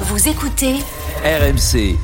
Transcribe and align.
Vous 0.00 0.28
écoutez 0.28 0.74
RMC. 1.24 1.96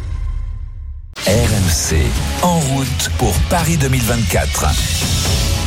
RMC, 1.26 1.96
en 2.42 2.58
route 2.58 3.10
pour 3.18 3.34
Paris 3.50 3.76
2024. 3.76 4.66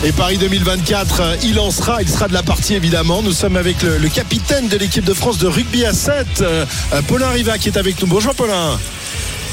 Et 0.03 0.11
Paris 0.11 0.37
2024, 0.39 1.21
euh, 1.21 1.35
il 1.43 1.59
en 1.59 1.69
sera, 1.71 2.01
il 2.01 2.09
sera 2.09 2.27
de 2.27 2.33
la 2.33 2.41
partie 2.43 2.73
évidemment. 2.73 3.21
Nous 3.21 3.31
sommes 3.31 3.55
avec 3.55 3.81
le, 3.83 3.99
le 3.99 4.09
capitaine 4.09 4.67
de 4.67 4.77
l'équipe 4.77 5.03
de 5.05 5.13
France 5.13 5.37
de 5.37 5.47
rugby 5.47 5.85
à 5.85 5.93
7, 5.93 6.41
euh, 6.41 6.65
euh, 6.93 7.01
Paulin 7.03 7.29
Riva 7.29 7.57
qui 7.59 7.69
est 7.69 7.77
avec 7.77 8.01
nous. 8.01 8.07
Bonjour 8.07 8.33
Paulin. 8.33 8.79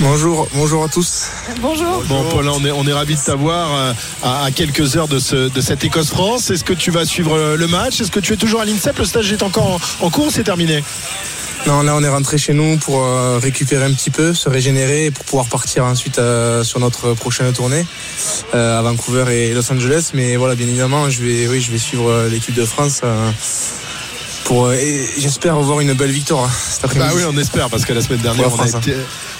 Bonjour, 0.01 0.49
bonjour 0.55 0.85
à 0.85 0.89
tous. 0.89 1.27
Bonjour. 1.61 2.03
Bon 2.09 2.25
Paulin, 2.31 2.53
on 2.55 2.65
est, 2.65 2.71
on 2.73 2.87
est 2.87 2.93
ravis 2.95 3.15
de 3.17 3.21
t'avoir 3.21 3.95
à, 4.23 4.45
à 4.45 4.51
quelques 4.51 4.97
heures 4.97 5.09
de, 5.09 5.19
ce, 5.19 5.51
de 5.51 5.61
cette 5.61 5.85
Écosse-France. 5.85 6.51
Est-ce 6.51 6.65
que 6.65 6.73
tu 6.73 6.91
vas 6.91 7.05
suivre 7.05 7.55
le 7.57 7.67
match? 7.69 8.01
Est-ce 8.01 8.11
que 8.11 8.21
tu 8.21 8.33
es 8.33 8.37
toujours 8.39 8.63
à 8.63 8.65
l'INSEP? 8.65 8.99
Le 8.99 9.05
stage 9.05 9.31
est 9.31 9.43
encore 9.43 9.79
en, 10.01 10.07
en 10.07 10.11
cours, 10.11 10.31
c'est 10.33 10.45
terminé 10.45 10.83
Non, 11.67 11.83
là 11.83 11.95
on 11.95 12.03
est 12.03 12.09
rentré 12.09 12.39
chez 12.39 12.55
nous 12.55 12.77
pour 12.77 13.05
euh, 13.05 13.39
récupérer 13.39 13.85
un 13.85 13.93
petit 13.93 14.11
peu, 14.11 14.35
se 14.35 14.49
régénérer 14.49 15.07
et 15.07 15.11
pour 15.13 15.25
pouvoir 15.25 15.47
partir 15.47 15.85
ensuite 15.85 16.19
euh, 16.19 16.65
sur 16.65 16.81
notre 16.81 17.15
prochaine 17.15 17.53
tournée 17.53 17.87
euh, 18.55 18.79
à 18.79 18.83
Vancouver 18.83 19.25
et 19.31 19.55
Los 19.55 19.73
Angeles. 19.73 20.11
Mais 20.13 20.37
voilà, 20.37 20.57
bien 20.57 20.67
évidemment, 20.67 21.09
je 21.09 21.23
vais, 21.23 21.47
oui, 21.47 21.61
je 21.61 21.71
vais 21.71 21.79
suivre 21.79 22.27
l'équipe 22.29 22.55
de 22.55 22.65
France. 22.65 23.03
Euh, 24.43 24.49
pour, 24.49 24.67
euh, 24.67 24.77
j'espère 25.19 25.55
avoir 25.55 25.81
une 25.81 25.93
belle 25.95 26.11
victoire 26.11 26.45
hein, 26.45 26.51
cet 26.71 26.83
Bah 26.83 26.89
après-midi. 26.89 27.15
oui, 27.17 27.23
on 27.35 27.39
espère 27.39 27.71
parce 27.71 27.85
que 27.85 27.93
la 27.93 28.01
semaine 28.03 28.21
dernière, 28.21 28.53
on 28.53 28.59
a, 28.61 28.67
été, 28.67 28.95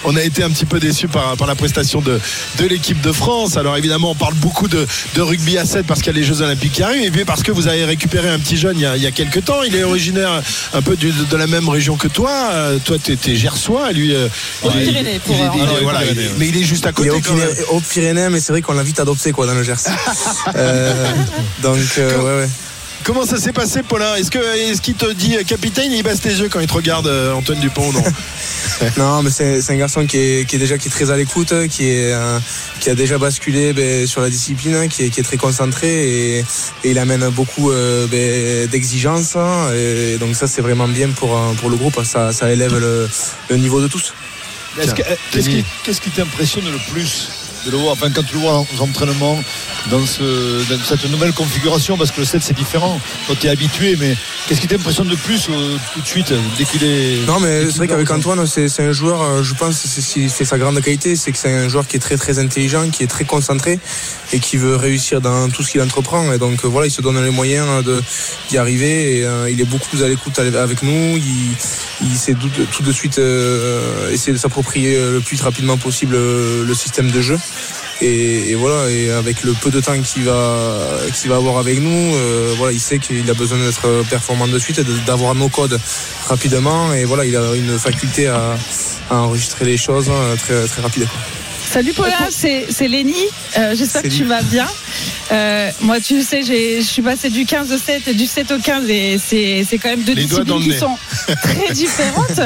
on 0.05 0.15
a 0.15 0.21
été 0.21 0.43
un 0.43 0.49
petit 0.49 0.65
peu 0.65 0.79
déçus 0.79 1.07
par, 1.07 1.35
par 1.37 1.47
la 1.47 1.55
prestation 1.55 2.01
de, 2.01 2.19
de 2.57 2.65
l'équipe 2.65 2.99
de 3.01 3.11
France. 3.11 3.57
Alors 3.57 3.77
évidemment, 3.77 4.11
on 4.11 4.15
parle 4.15 4.33
beaucoup 4.35 4.67
de, 4.67 4.85
de 5.15 5.21
rugby 5.21 5.57
à 5.57 5.65
7 5.65 5.85
parce 5.85 6.01
qu'il 6.01 6.13
y 6.13 6.15
a 6.15 6.19
les 6.19 6.25
Jeux 6.25 6.41
Olympiques 6.41 6.73
qui 6.73 6.83
arrivent 6.83 7.03
et 7.05 7.11
puis 7.11 7.25
parce 7.25 7.43
que 7.43 7.51
vous 7.51 7.67
avez 7.67 7.85
récupéré 7.85 8.29
un 8.29 8.39
petit 8.39 8.57
jeune 8.57 8.77
il 8.77 8.81
y 8.83 8.85
a, 8.85 8.95
il 8.97 9.03
y 9.03 9.07
a 9.07 9.11
quelques 9.11 9.43
temps. 9.45 9.63
Il 9.63 9.75
est 9.75 9.83
originaire 9.83 10.41
un 10.73 10.81
peu 10.81 10.95
du- 10.95 11.11
de 11.11 11.37
la 11.37 11.47
même 11.47 11.69
région 11.69 11.95
que 11.97 12.07
toi. 12.07 12.31
Euh, 12.51 12.77
toi, 12.83 12.97
tu 13.03 13.11
étais 13.11 13.35
gersois, 13.35 13.91
lui. 13.91 14.15
euh, 14.15 14.27
il 14.65 14.69
est- 14.97 15.21
il 15.29 15.35
il 15.35 15.83
voilà, 15.83 16.03
il 16.05 16.17
mais 16.37 16.47
il 16.47 16.57
est 16.57 16.63
juste 16.63 16.85
à 16.85 16.89
Il 16.89 16.93
côté. 16.93 17.09
est 17.09 17.11
au 17.11 17.19
quand. 17.19 17.33
Pyrénées, 17.35 17.81
Pyrénées, 17.89 18.29
mais 18.29 18.39
c'est 18.39 18.51
vrai 18.53 18.61
qu'on 18.61 18.73
l'a 18.73 18.83
vite 18.83 18.99
adopté 18.99 19.31
quoi 19.31 19.45
dans 19.45 19.53
le 19.53 19.63
Gers. 19.63 19.75
Euh, 20.55 20.93
donc 21.61 21.77
euh, 21.97 22.17
ouais, 22.19 22.41
ouais. 22.43 22.49
Comment 23.03 23.25
ça 23.25 23.37
s'est 23.37 23.51
passé, 23.51 23.83
Paulin 23.83 24.15
Est-ce 24.15 24.31
que 24.31 24.37
est-ce 24.39 24.81
qu'il 24.81 24.93
te 24.95 25.11
dit 25.11 25.35
euh, 25.35 25.43
capitaine 25.43 25.91
Il 25.91 26.03
baisse 26.03 26.21
tes 26.21 26.29
yeux 26.29 26.47
quand 26.49 26.61
il 26.61 26.67
te 26.67 26.73
regarde, 26.73 27.07
euh, 27.07 27.33
Antoine 27.33 27.59
Dupont 27.59 27.91
non 27.91 28.03
Non, 28.97 29.21
mais 29.23 29.29
c'est 29.29 29.69
un 29.69 29.75
garçon 29.75 30.05
qui 30.05 30.17
est, 30.17 30.47
qui 30.47 30.55
est 30.55 30.59
déjà 30.59 30.77
qui 30.77 30.87
est 30.87 30.91
très 30.91 31.11
à 31.11 31.17
l'écoute, 31.17 31.53
qui 31.67 31.89
est 31.89 32.13
euh, 32.13 32.39
qui 32.79 32.89
a 32.89 32.95
déjà 32.95 33.17
basculé 33.17 33.73
ben, 33.73 34.07
sur 34.07 34.21
la 34.21 34.29
discipline, 34.29 34.87
qui 34.87 35.03
est, 35.03 35.09
qui 35.09 35.19
est 35.19 35.23
très 35.23 35.35
concentré 35.37 35.89
et, 35.89 36.39
et 36.39 36.91
il 36.91 36.97
amène 36.97 37.27
beaucoup 37.29 37.71
euh, 37.71 38.07
ben, 38.07 38.67
d'exigences. 38.69 39.35
hein, 39.35 39.69
Et 39.75 40.17
donc 40.17 40.35
ça, 40.35 40.47
c'est 40.47 40.61
vraiment 40.61 40.87
bien 40.87 41.09
pour 41.09 41.37
pour 41.59 41.69
le 41.69 41.75
groupe. 41.75 41.99
Ça, 42.05 42.31
ça 42.31 42.51
élève 42.51 42.77
le, 42.77 43.09
le 43.49 43.57
niveau 43.57 43.81
de 43.81 43.87
tous. 43.87 44.13
Est-ce 44.79 44.95
que- 44.95 45.01
Tiens, 45.03 45.15
Qu'est-ce 45.83 45.99
qui, 46.01 46.09
t'impressionne 46.09 46.65
le 46.65 46.79
plus 46.93 47.27
de 47.65 47.71
le 47.71 47.77
voir, 47.77 47.93
enfin, 47.93 48.09
quand 48.13 48.23
tu 48.23 48.33
le 48.35 48.39
vois 48.41 48.59
aux 48.59 48.81
entraînements 48.81 49.41
dans, 49.89 50.05
ce, 50.05 50.69
dans 50.69 50.83
cette 50.83 51.09
nouvelle 51.09 51.33
configuration 51.33 51.97
Parce 51.97 52.11
que 52.11 52.21
le 52.21 52.25
7 52.25 52.41
c'est 52.43 52.55
différent, 52.55 52.99
toi 53.27 53.35
tu 53.39 53.47
es 53.47 53.49
habitué, 53.49 53.95
mais 53.99 54.15
qu'est-ce 54.47 54.61
qui 54.61 54.67
t'impressionne 54.67 55.09
le 55.09 55.15
plus 55.15 55.47
euh, 55.49 55.77
tout 55.93 56.01
de 56.01 56.05
suite 56.07 56.33
dès 56.57 56.65
qu'il 56.65 56.83
est. 56.83 57.25
Non, 57.27 57.39
mais 57.39 57.65
c'est 57.65 57.77
vrai 57.77 57.87
qu'avec 57.87 58.09
Antoine, 58.11 58.45
c'est 58.47 58.69
un 58.81 58.91
joueur, 58.91 59.21
euh, 59.21 59.43
je 59.43 59.53
pense, 59.53 59.75
c'est 59.85 60.45
sa 60.45 60.57
grande 60.57 60.79
qualité, 60.81 61.15
c'est 61.15 61.31
que 61.31 61.37
c'est 61.37 61.53
un 61.53 61.67
joueur 61.69 61.87
qui 61.87 61.97
est 61.97 61.99
très 61.99 62.17
très 62.17 62.39
intelligent, 62.39 62.89
qui 62.89 63.03
est 63.03 63.07
très 63.07 63.25
concentré 63.25 63.79
et 64.31 64.39
qui 64.39 64.57
veut 64.57 64.75
réussir 64.75 65.21
dans 65.21 65.49
tout 65.49 65.63
ce 65.63 65.71
qu'il 65.71 65.81
entreprend. 65.81 66.31
Et 66.33 66.37
donc 66.37 66.63
euh, 66.65 66.67
voilà, 66.67 66.87
il 66.87 66.91
se 66.91 67.01
donne 67.01 67.23
les 67.23 67.31
moyens 67.31 67.83
de- 67.83 68.01
d'y 68.49 68.57
arriver. 68.57 69.17
Et, 69.19 69.25
euh, 69.25 69.49
il 69.49 69.59
est 69.61 69.65
beaucoup 69.65 69.87
plus 69.89 70.03
à 70.03 70.07
l'écoute 70.07 70.39
avec 70.39 70.81
nous. 70.83 71.17
Il, 71.17 71.55
il 72.09 72.15
sait 72.17 72.33
tout, 72.33 72.49
tout 72.71 72.83
de 72.83 72.91
suite 72.91 73.19
euh, 73.19 74.11
essayer 74.11 74.33
de 74.33 74.37
s'approprier 74.37 74.95
le 74.97 75.19
plus 75.19 75.41
rapidement 75.41 75.77
possible 75.77 76.15
le 76.15 76.73
système 76.73 77.11
de 77.11 77.21
jeu. 77.21 77.37
Et, 78.01 78.55
voilà, 78.55 78.89
et 78.89 79.11
avec 79.11 79.43
le 79.43 79.53
peu 79.53 79.69
de 79.69 79.79
temps 79.79 79.99
qu'il 80.01 80.23
va, 80.23 80.97
qu'il 81.13 81.29
va 81.29 81.37
avoir 81.37 81.57
avec 81.57 81.79
nous, 81.79 82.15
euh, 82.15 82.53
voilà, 82.57 82.73
il 82.73 82.79
sait 82.79 82.99
qu'il 82.99 83.29
a 83.29 83.33
besoin 83.33 83.59
d'être 83.59 84.03
performant 84.09 84.47
de 84.47 84.59
suite 84.59 84.79
et 84.79 84.83
d'avoir 85.05 85.35
nos 85.35 85.49
codes 85.49 85.79
rapidement. 86.27 86.93
Et 86.93 87.05
voilà, 87.05 87.25
il 87.25 87.35
a 87.37 87.55
une 87.55 87.77
faculté 87.79 88.27
à, 88.27 88.55
enregistrer 89.09 89.65
les 89.65 89.77
choses 89.77 90.09
euh, 90.09 90.35
très, 90.35 90.65
très. 90.65 90.81
Salut 91.73 91.93
Paula, 91.93 92.27
c'est 92.29 92.67
c'est 92.69 92.87
Lénie. 92.87 93.15
Euh, 93.57 93.73
J'espère 93.75 94.03
que 94.03 94.07
tu 94.07 94.25
vas 94.25 94.43
bien. 94.43 94.67
Euh, 95.31 95.71
moi, 95.81 95.99
tu 95.99 96.21
sais, 96.21 96.43
j'ai- 96.43 96.81
je 96.81 96.85
suis 96.87 97.01
passée 97.01 97.31
du 97.31 97.45
15 97.45 97.71
au 97.71 97.77
7 97.79 98.07
et 98.09 98.13
du 98.13 98.27
7 98.27 98.51
au 98.51 98.59
15 98.59 98.87
et 98.89 99.17
c'est 99.17 99.65
c'est 99.67 99.79
quand 99.79 99.89
même 99.89 100.03
deux 100.03 100.13
Les 100.13 100.25
disciplines 100.25 100.59
qui 100.61 100.77
sont 100.77 100.95
très 101.41 101.73
différentes. 101.73 102.39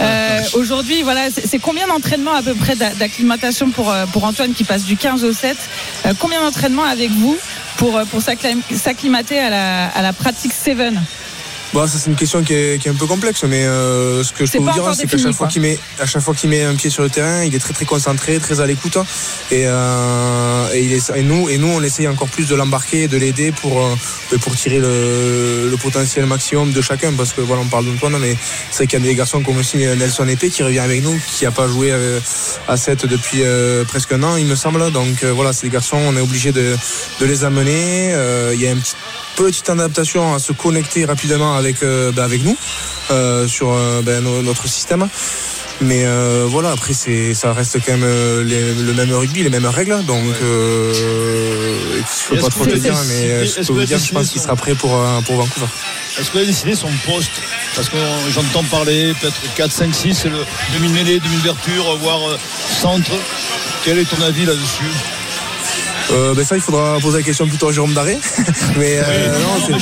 Euh, 0.00 0.40
Aujourd'hui, 0.54 1.02
voilà, 1.02 1.22
c'est 1.30 1.58
combien 1.58 1.88
d'entraînements 1.88 2.34
à 2.34 2.42
peu 2.42 2.54
près 2.54 2.76
d'a- 2.76 2.90
d'acclimatation 2.94 3.70
pour, 3.70 3.90
euh, 3.90 4.06
pour 4.06 4.22
Antoine 4.24 4.52
qui 4.52 4.62
passe 4.64 4.84
du 4.84 4.96
15 4.96 5.24
au 5.24 5.32
7 5.32 5.56
Euh, 6.06 6.12
Combien 6.18 6.40
d'entraînements 6.40 6.84
avec 6.84 7.10
vous 7.10 7.36
pour, 7.78 7.96
euh, 7.96 8.04
pour 8.04 8.20
s'acclim- 8.20 8.62
s'acclimater 8.76 9.38
à 9.40 9.50
la, 9.50 9.86
à 9.88 10.02
la 10.02 10.12
pratique 10.12 10.52
7 10.52 10.78
Bon, 11.74 11.86
ça 11.86 11.98
c'est 11.98 12.08
une 12.08 12.16
question 12.16 12.42
qui 12.42 12.54
est, 12.54 12.80
qui 12.80 12.88
est 12.88 12.90
un 12.90 12.94
peu 12.94 13.06
complexe, 13.06 13.44
mais 13.44 13.64
euh, 13.66 14.24
ce 14.24 14.32
que 14.32 14.46
je 14.46 14.52
peux 14.52 14.58
vous 14.64 14.64
dire, 14.72 14.82
c'est 14.94 15.02
qu'à 15.06 15.16
chaque 15.18 15.34
fois 15.36 15.46
qu'il 15.52 15.62
met, 15.62 15.78
à 16.00 16.06
chaque 16.06 16.22
fois 16.22 16.34
qu'il 16.34 16.48
met 16.48 16.62
un 16.62 16.74
pied 16.74 16.88
sur 16.88 17.02
le 17.02 17.10
terrain, 17.10 17.44
il 17.44 17.54
est 17.54 17.58
très 17.58 17.74
très 17.74 17.84
concentré, 17.84 18.38
très 18.38 18.60
à 18.60 18.66
l'écoute, 18.66 18.96
et, 19.50 19.64
euh, 19.66 20.72
et, 20.72 20.80
il 20.82 20.92
est- 20.94 21.12
et 21.14 21.22
nous, 21.22 21.48
et 21.50 21.58
nous, 21.58 21.68
on 21.68 21.82
essaye 21.82 22.08
encore 22.08 22.28
plus 22.28 22.46
de 22.48 22.54
l'embarquer, 22.54 23.06
de 23.06 23.18
l'aider 23.18 23.52
pour 23.52 23.84
euh, 23.84 24.36
pour 24.40 24.56
tirer 24.56 24.78
le, 24.78 25.68
le 25.70 25.76
potentiel 25.76 26.24
maximum 26.26 26.72
de 26.72 26.80
chacun, 26.80 27.12
parce 27.12 27.32
que 27.34 27.42
voilà, 27.42 27.62
on 27.62 27.66
parle 27.66 27.84
d'Antoine, 27.84 28.16
mais 28.18 28.34
c'est 28.70 28.78
vrai 28.78 28.86
qu'il 28.86 28.98
y 29.00 29.02
a 29.02 29.06
des 29.06 29.14
garçons 29.14 29.42
comme 29.42 29.58
aussi 29.58 29.76
Nelson 29.76 30.26
Épée 30.26 30.48
qui 30.50 30.62
revient 30.62 30.78
avec 30.80 31.02
nous, 31.02 31.18
qui 31.36 31.44
a 31.44 31.50
pas 31.50 31.68
joué 31.68 31.90
euh, 31.92 32.18
à 32.66 32.76
7 32.78 33.04
depuis 33.06 33.42
euh, 33.42 33.84
presque 33.84 34.12
un 34.12 34.22
an, 34.22 34.36
il 34.36 34.46
me 34.46 34.54
semble. 34.56 34.90
Donc 34.90 35.22
euh, 35.22 35.32
voilà, 35.32 35.52
c'est 35.52 35.66
des 35.66 35.72
garçons, 35.72 35.98
on 35.98 36.16
est 36.16 36.20
obligé 36.20 36.50
de, 36.52 36.76
de 37.20 37.26
les 37.26 37.44
amener. 37.44 38.12
Euh, 38.14 38.52
Il 38.54 38.60
y 38.62 38.66
a 38.66 38.70
un 38.72 38.76
petit 38.76 38.94
petite 39.36 39.70
adaptation 39.70 40.34
à 40.34 40.40
se 40.40 40.52
connecter 40.52 41.04
rapidement 41.04 41.54
avec, 41.58 41.82
euh, 41.82 42.12
ben, 42.12 42.24
avec 42.24 42.42
nous 42.44 42.56
euh, 43.10 43.46
sur 43.46 43.72
euh, 43.72 44.00
no- 44.20 44.42
notre 44.42 44.66
système. 44.68 45.08
Mais 45.80 46.04
euh, 46.06 46.44
voilà, 46.48 46.72
après 46.72 46.92
c'est 46.92 47.34
ça 47.34 47.52
reste 47.52 47.78
quand 47.84 47.92
même 47.92 48.02
euh, 48.02 48.42
les- 48.42 48.74
le 48.74 48.92
même 48.94 49.12
rugby, 49.12 49.44
les 49.44 49.50
mêmes 49.50 49.66
règles. 49.66 50.04
Donc 50.06 50.24
euh, 50.42 50.92
je 51.98 52.28
peux 52.34 52.40
pas 52.40 52.48
trop 52.48 52.60
vous 52.60 52.66
te 52.66 52.70
avez 52.72 52.80
dire, 52.80 52.94
mais 53.08 53.46
je 53.46 53.54
peux 53.54 53.60
vous 53.62 53.74
vous 53.74 53.78
avez 53.78 53.86
dire, 53.86 53.98
je 53.98 54.12
pense 54.12 54.28
qu'il 54.30 54.40
sera 54.40 54.56
prêt 54.56 54.74
pour, 54.74 54.90
pour 55.26 55.36
Vancouver. 55.36 55.66
Est-ce 56.18 56.28
que 56.30 56.38
tu 56.38 56.42
as 56.42 56.46
décidé 56.46 56.74
son 56.74 56.90
poste? 57.06 57.30
Parce 57.76 57.88
que 57.88 57.96
j'entends 58.34 58.64
parler 58.64 59.14
peut-être 59.20 59.40
4, 59.54 59.70
5, 59.70 59.94
6, 59.94 60.14
c'est 60.14 60.28
le 60.30 60.44
demi-mêlée, 60.74 61.20
demi-ouverture, 61.20 61.96
voire 61.98 62.20
centre. 62.82 63.12
Quel 63.84 63.98
est 64.00 64.04
ton 64.04 64.20
avis 64.22 64.46
là-dessus? 64.46 64.90
Euh, 66.10 66.32
ben 66.34 66.44
ça, 66.44 66.56
il 66.56 66.62
faudra 66.62 66.98
poser 67.00 67.18
la 67.18 67.22
question 67.24 67.46
plutôt 67.46 67.68
à 67.68 67.72
Jérôme 67.72 67.92
Daré. 67.92 68.16
mais 68.78 68.98
euh, 68.98 69.38
non, 69.38 69.48
c'est- 69.60 69.72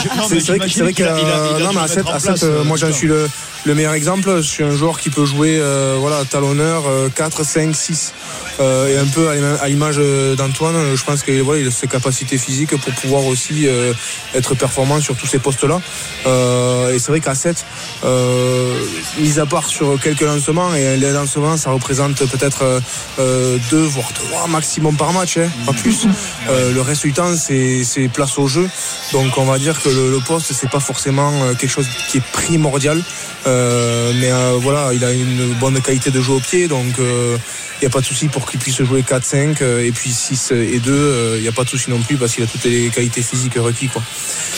vrai, 0.51 0.59
que- 0.59 0.79
vrai 0.83 0.93
que, 0.93 1.03
euh, 1.03 1.59
non, 1.61 1.73
mais 1.73 1.79
à 1.79 1.83
le 1.83 1.89
7, 1.89 1.97
mettre 1.99 2.09
en 2.09 2.15
à 2.15 2.19
place, 2.21 2.41
7, 2.41 2.49
euh, 2.49 2.65
moi 2.65 2.77
j'en 2.77 2.93
suis 2.93 3.07
le, 3.07 3.29
le 3.65 3.75
meilleur 3.75 3.93
exemple. 3.95 4.37
Je 4.39 4.43
suis 4.43 4.65
un 4.65 4.71
joueur 4.73 4.99
qui 4.99 5.11
peut 5.11 5.25
jouer 5.25 5.59
euh, 5.61 5.97
voilà, 6.01 6.25
talonneur 6.25 6.85
euh, 6.89 7.09
4, 7.15 7.45
5, 7.45 7.75
6. 7.77 8.13
Euh, 8.59 8.89
et 8.89 8.97
un 8.99 9.07
peu 9.07 9.29
à 9.29 9.35
l'ima- 9.35 9.57
à 9.61 9.69
l'image 9.69 9.97
euh, 9.99 10.35
d'Antoine, 10.35 10.95
je 10.95 11.05
pense 11.05 11.23
qu'il 11.23 11.43
voilà, 11.43 11.61
il 11.61 11.69
a 11.69 11.71
ses 11.71 11.87
capacités 11.89 12.39
physiques 12.39 12.77
pour 12.77 12.93
pouvoir 12.95 13.25
aussi 13.27 13.67
euh, 13.69 13.93
être 14.35 14.55
performant 14.55 15.01
sur 15.01 15.15
tous 15.15 15.27
ces 15.27 15.39
postes-là. 15.39 15.81
Euh, 16.27 16.93
et 16.95 16.99
c'est 16.99 17.09
vrai 17.13 17.21
qu'à 17.21 17.35
7, 17.35 17.65
euh, 18.05 18.75
mis 19.19 19.39
à 19.39 19.47
part 19.47 19.67
sur 19.67 20.01
quelques 20.01 20.23
lancements, 20.23 20.75
et 20.75 20.97
les 20.97 21.13
lancements, 21.13 21.57
ça 21.57 21.71
représente 21.71 22.17
peut-être 22.17 22.63
euh, 22.63 22.81
euh, 23.19 23.59
deux 23.71 23.83
voire 23.85 24.13
trois 24.13 24.47
maximum 24.49 24.97
par 24.97 25.13
match, 25.13 25.37
hein, 25.37 25.51
pas 25.67 25.73
plus. 25.73 26.07
Euh, 26.49 26.73
le 26.73 26.81
reste 26.81 27.03
du 27.03 27.13
temps, 27.13 27.35
c'est 27.37 27.85
c'est 27.85 28.09
place 28.09 28.39
au 28.39 28.47
jeu. 28.49 28.69
Donc 29.13 29.37
on 29.37 29.45
va 29.45 29.59
dire 29.59 29.81
que 29.83 29.89
le, 29.91 30.11
le 30.11 30.21
poste, 30.21 30.53
c'est 30.53 30.71
pas 30.71 30.81
forcément 30.81 31.31
euh, 31.45 31.55
quelque 31.55 31.71
chose 31.71 31.89
qui 32.09 32.19
est 32.19 32.25
primordial. 32.33 33.03
Euh, 33.47 34.13
mais 34.21 34.33
euh, 34.33 34.57
voilà, 34.61 34.93
il 34.93 35.05
a 35.05 35.13
une 35.13 35.53
bonne 35.61 35.81
qualité 35.81 36.11
de 36.11 36.21
jeu 36.21 36.33
au 36.33 36.41
pied, 36.41 36.67
donc 36.69 36.95
il 36.99 37.39
n'y 37.83 37.87
a 37.87 37.91
pas 37.91 38.01
de 38.01 38.07
souci 38.07 38.29
pour 38.29 38.46
qu'il 38.51 38.61
puisse 38.61 38.83
jouer 38.83 39.03
4-5 39.03 39.57
euh, 39.63 39.85
et 39.85 39.93
puis 39.93 40.11
6 40.13 40.53
et 40.53 40.79
2, 40.79 41.35
il 41.37 41.43
n'y 41.43 41.49
a 41.49 41.53
pas 41.53 41.65
de 41.65 41.69
souci 41.69 41.91
non 41.91 42.01
plus 42.01 42.17
parce 42.17 42.33
qu'il 42.35 42.45
a 42.45 42.47
toutes 42.47 42.65
les 42.65 42.89
qualités 42.89 43.23
physiques 43.23 43.55
requises. 43.57 43.91
Quoi. 43.93 44.03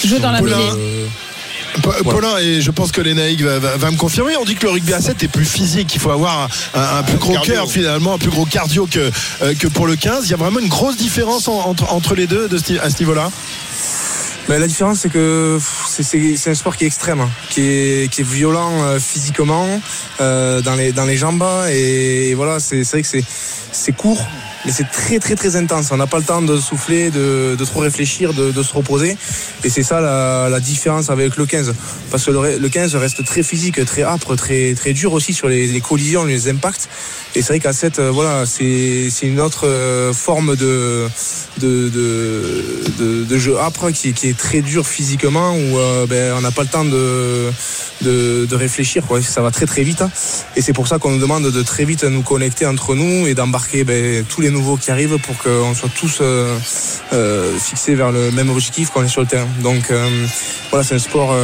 Joue 0.04 0.18
dans 0.18 0.30
la 0.30 0.38
Paulin. 0.40 0.58
Euh, 0.76 1.06
Pa- 1.82 2.02
Paulin, 2.02 2.38
et 2.38 2.60
je 2.62 2.70
pense 2.70 2.92
que 2.92 3.00
Lénaïque 3.00 3.42
va, 3.42 3.58
va- 3.58 3.76
va 3.76 3.90
me 3.90 3.96
confirmer, 3.96 4.36
on 4.36 4.44
dit 4.44 4.54
que 4.54 4.64
le 4.64 4.70
rugby 4.72 4.94
à 4.94 5.00
7 5.00 5.22
est 5.22 5.28
plus 5.28 5.44
physique, 5.44 5.94
il 5.94 6.00
faut 6.00 6.10
avoir 6.10 6.48
un, 6.74 6.80
un- 6.80 6.98
un 6.98 7.02
plus 7.02 7.18
gros 7.18 7.32
cardio. 7.34 7.52
cœur 7.54 7.70
finalement, 7.70 8.14
un 8.14 8.18
plus 8.18 8.30
gros 8.30 8.46
cardio 8.46 8.86
que, 8.90 9.10
euh, 9.42 9.54
que 9.54 9.66
pour 9.68 9.86
le 9.86 9.94
15. 9.94 10.24
Il 10.26 10.30
y 10.30 10.34
a 10.34 10.38
vraiment 10.38 10.60
une 10.60 10.68
grosse 10.68 10.96
différence 10.96 11.46
en- 11.46 11.58
entre, 11.58 11.92
entre 11.92 12.14
les 12.14 12.26
deux 12.26 12.48
de 12.48 12.56
ce- 12.58 12.80
à 12.80 12.88
ce 12.90 12.98
niveau-là? 13.00 13.30
Ben, 14.48 14.58
la 14.58 14.66
différence, 14.66 15.00
c'est 15.00 15.10
que 15.10 15.58
c'est- 15.90 16.48
un 16.48 16.54
sport 16.54 16.74
qui 16.74 16.84
est 16.84 16.86
extrême, 16.86 17.20
hein, 17.20 17.28
qui 17.50 17.60
est, 17.60 18.10
qui 18.10 18.22
est 18.22 18.28
violent 18.28 18.82
euh, 18.84 18.98
physiquement 18.98 19.66
euh, 20.22 20.62
dans, 20.62 20.74
les, 20.74 20.92
dans 20.92 21.04
les 21.04 21.18
jambes. 21.18 21.44
Et, 21.70 22.32
voilà, 22.32 22.58
c'est 22.58 22.80
vrai 22.84 23.02
que 23.02 23.08
c'est 23.08 23.24
c'est 23.78 23.92
court, 23.92 24.26
mais 24.64 24.72
c'est 24.72 24.90
très 24.90 25.18
très 25.18 25.36
très 25.36 25.56
intense. 25.56 25.90
On 25.90 25.96
n'a 25.96 26.06
pas 26.06 26.18
le 26.18 26.24
temps 26.24 26.42
de 26.42 26.56
souffler, 26.56 27.10
de, 27.10 27.56
de 27.56 27.64
trop 27.64 27.80
réfléchir, 27.80 28.34
de, 28.34 28.50
de, 28.50 28.62
se 28.62 28.74
reposer. 28.74 29.16
Et 29.64 29.70
c'est 29.70 29.82
ça 29.82 30.00
la, 30.00 30.48
la, 30.48 30.60
différence 30.60 31.10
avec 31.10 31.36
le 31.36 31.46
15. 31.46 31.74
Parce 32.10 32.24
que 32.24 32.30
le, 32.30 32.58
le, 32.58 32.68
15 32.68 32.96
reste 32.96 33.24
très 33.24 33.42
physique, 33.42 33.84
très 33.84 34.02
âpre, 34.02 34.34
très, 34.36 34.74
très 34.74 34.92
dur 34.92 35.12
aussi 35.12 35.32
sur 35.32 35.48
les, 35.48 35.66
les 35.66 35.80
collisions, 35.80 36.24
les 36.24 36.48
impacts. 36.48 36.88
Et 37.34 37.42
c'est 37.42 37.48
vrai 37.48 37.60
qu'à 37.60 37.72
7, 37.72 37.98
euh, 37.98 38.10
voilà, 38.10 38.46
c'est 38.46 39.10
une 39.22 39.40
autre 39.40 39.66
euh, 39.66 40.12
forme 40.12 40.56
de, 40.56 41.06
de, 41.58 41.88
de, 41.88 43.38
jeu 43.38 43.58
âpre 43.58 43.90
qui, 43.90 44.12
qui, 44.12 44.28
est 44.28 44.36
très 44.36 44.62
dur 44.62 44.86
physiquement, 44.86 45.52
où 45.52 45.78
euh, 45.78 46.06
ben, 46.06 46.34
on 46.36 46.40
n'a 46.40 46.50
pas 46.50 46.62
le 46.62 46.68
temps 46.68 46.84
de, 46.84 47.50
de, 48.02 48.46
de, 48.46 48.56
réfléchir. 48.56 49.04
Quoi. 49.06 49.22
Ça 49.22 49.42
va 49.42 49.50
très 49.50 49.66
très 49.66 49.82
vite. 49.82 50.02
Et 50.56 50.62
c'est 50.62 50.72
pour 50.72 50.88
ça 50.88 50.98
qu'on 50.98 51.10
nous 51.10 51.20
demande 51.20 51.50
de 51.50 51.62
très 51.62 51.84
vite 51.84 52.04
nous 52.04 52.22
connecter 52.22 52.66
entre 52.66 52.94
nous 52.94 53.26
et 53.26 53.34
d'embarquer 53.34 53.84
ben, 53.84 54.24
tous 54.24 54.40
les 54.40 54.50
nouveaux 54.58 54.76
qui 54.76 54.90
arrivent 54.90 55.18
pour 55.18 55.36
qu'on 55.38 55.74
soit 55.74 55.88
tous 55.94 56.18
euh, 56.20 56.56
euh, 57.12 57.56
fixés 57.58 57.94
vers 57.94 58.10
le 58.10 58.30
même 58.32 58.50
objectif 58.50 58.90
quand 58.90 59.00
on 59.00 59.04
est 59.04 59.08
sur 59.08 59.20
le 59.20 59.26
terrain. 59.26 59.48
Donc 59.62 59.90
euh, 59.90 60.26
voilà, 60.70 60.84
c'est 60.84 60.96
un 60.96 60.98
sport, 60.98 61.34